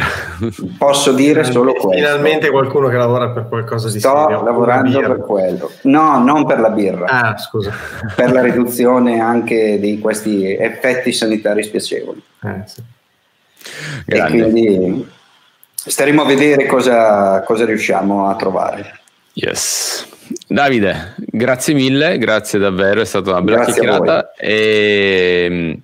[0.78, 1.90] Posso dire solo questo.
[1.90, 4.42] Finalmente qualcuno che lavora per qualcosa di Sto serio.
[4.42, 5.70] lavorando per quello.
[5.82, 7.06] No, non per la birra.
[7.06, 7.72] Ah, scusa.
[8.14, 12.22] Per la riduzione anche di questi effetti sanitari spiacevoli.
[12.42, 12.82] Eh, sì.
[14.06, 15.08] E quindi
[15.74, 19.00] staremo a vedere cosa, cosa riusciamo a trovare.
[19.34, 20.06] Yes.
[20.46, 24.32] Davide, grazie mille, grazie davvero, è stata una bella grazie chiacchierata.
[24.32, 25.80] E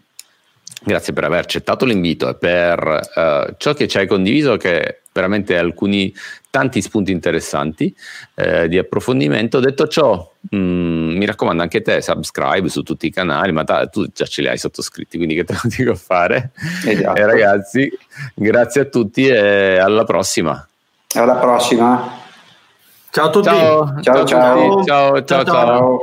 [0.82, 5.58] Grazie per aver accettato l'invito e per uh, ciò che ci hai condiviso, che veramente
[5.58, 6.12] alcuni
[6.48, 7.94] tanti spunti interessanti
[8.34, 9.60] eh, di approfondimento.
[9.60, 13.86] Detto ciò, mh, mm, mi raccomando anche te, subscribe su tutti i canali, ma ta-
[13.86, 16.50] tu già ce li hai sottoscritti, quindi che te lo dico a fare.
[16.86, 17.20] Esatto.
[17.20, 17.98] E ragazzi,
[18.34, 20.66] grazie a tutti e alla prossima.
[21.14, 22.18] Alla prossima.
[23.10, 23.48] Ciao a tutti.
[23.48, 24.84] Ciao, ciao, ciao.
[24.84, 25.24] ciao, ciao.
[25.24, 25.44] ciao.
[25.44, 25.98] ciao.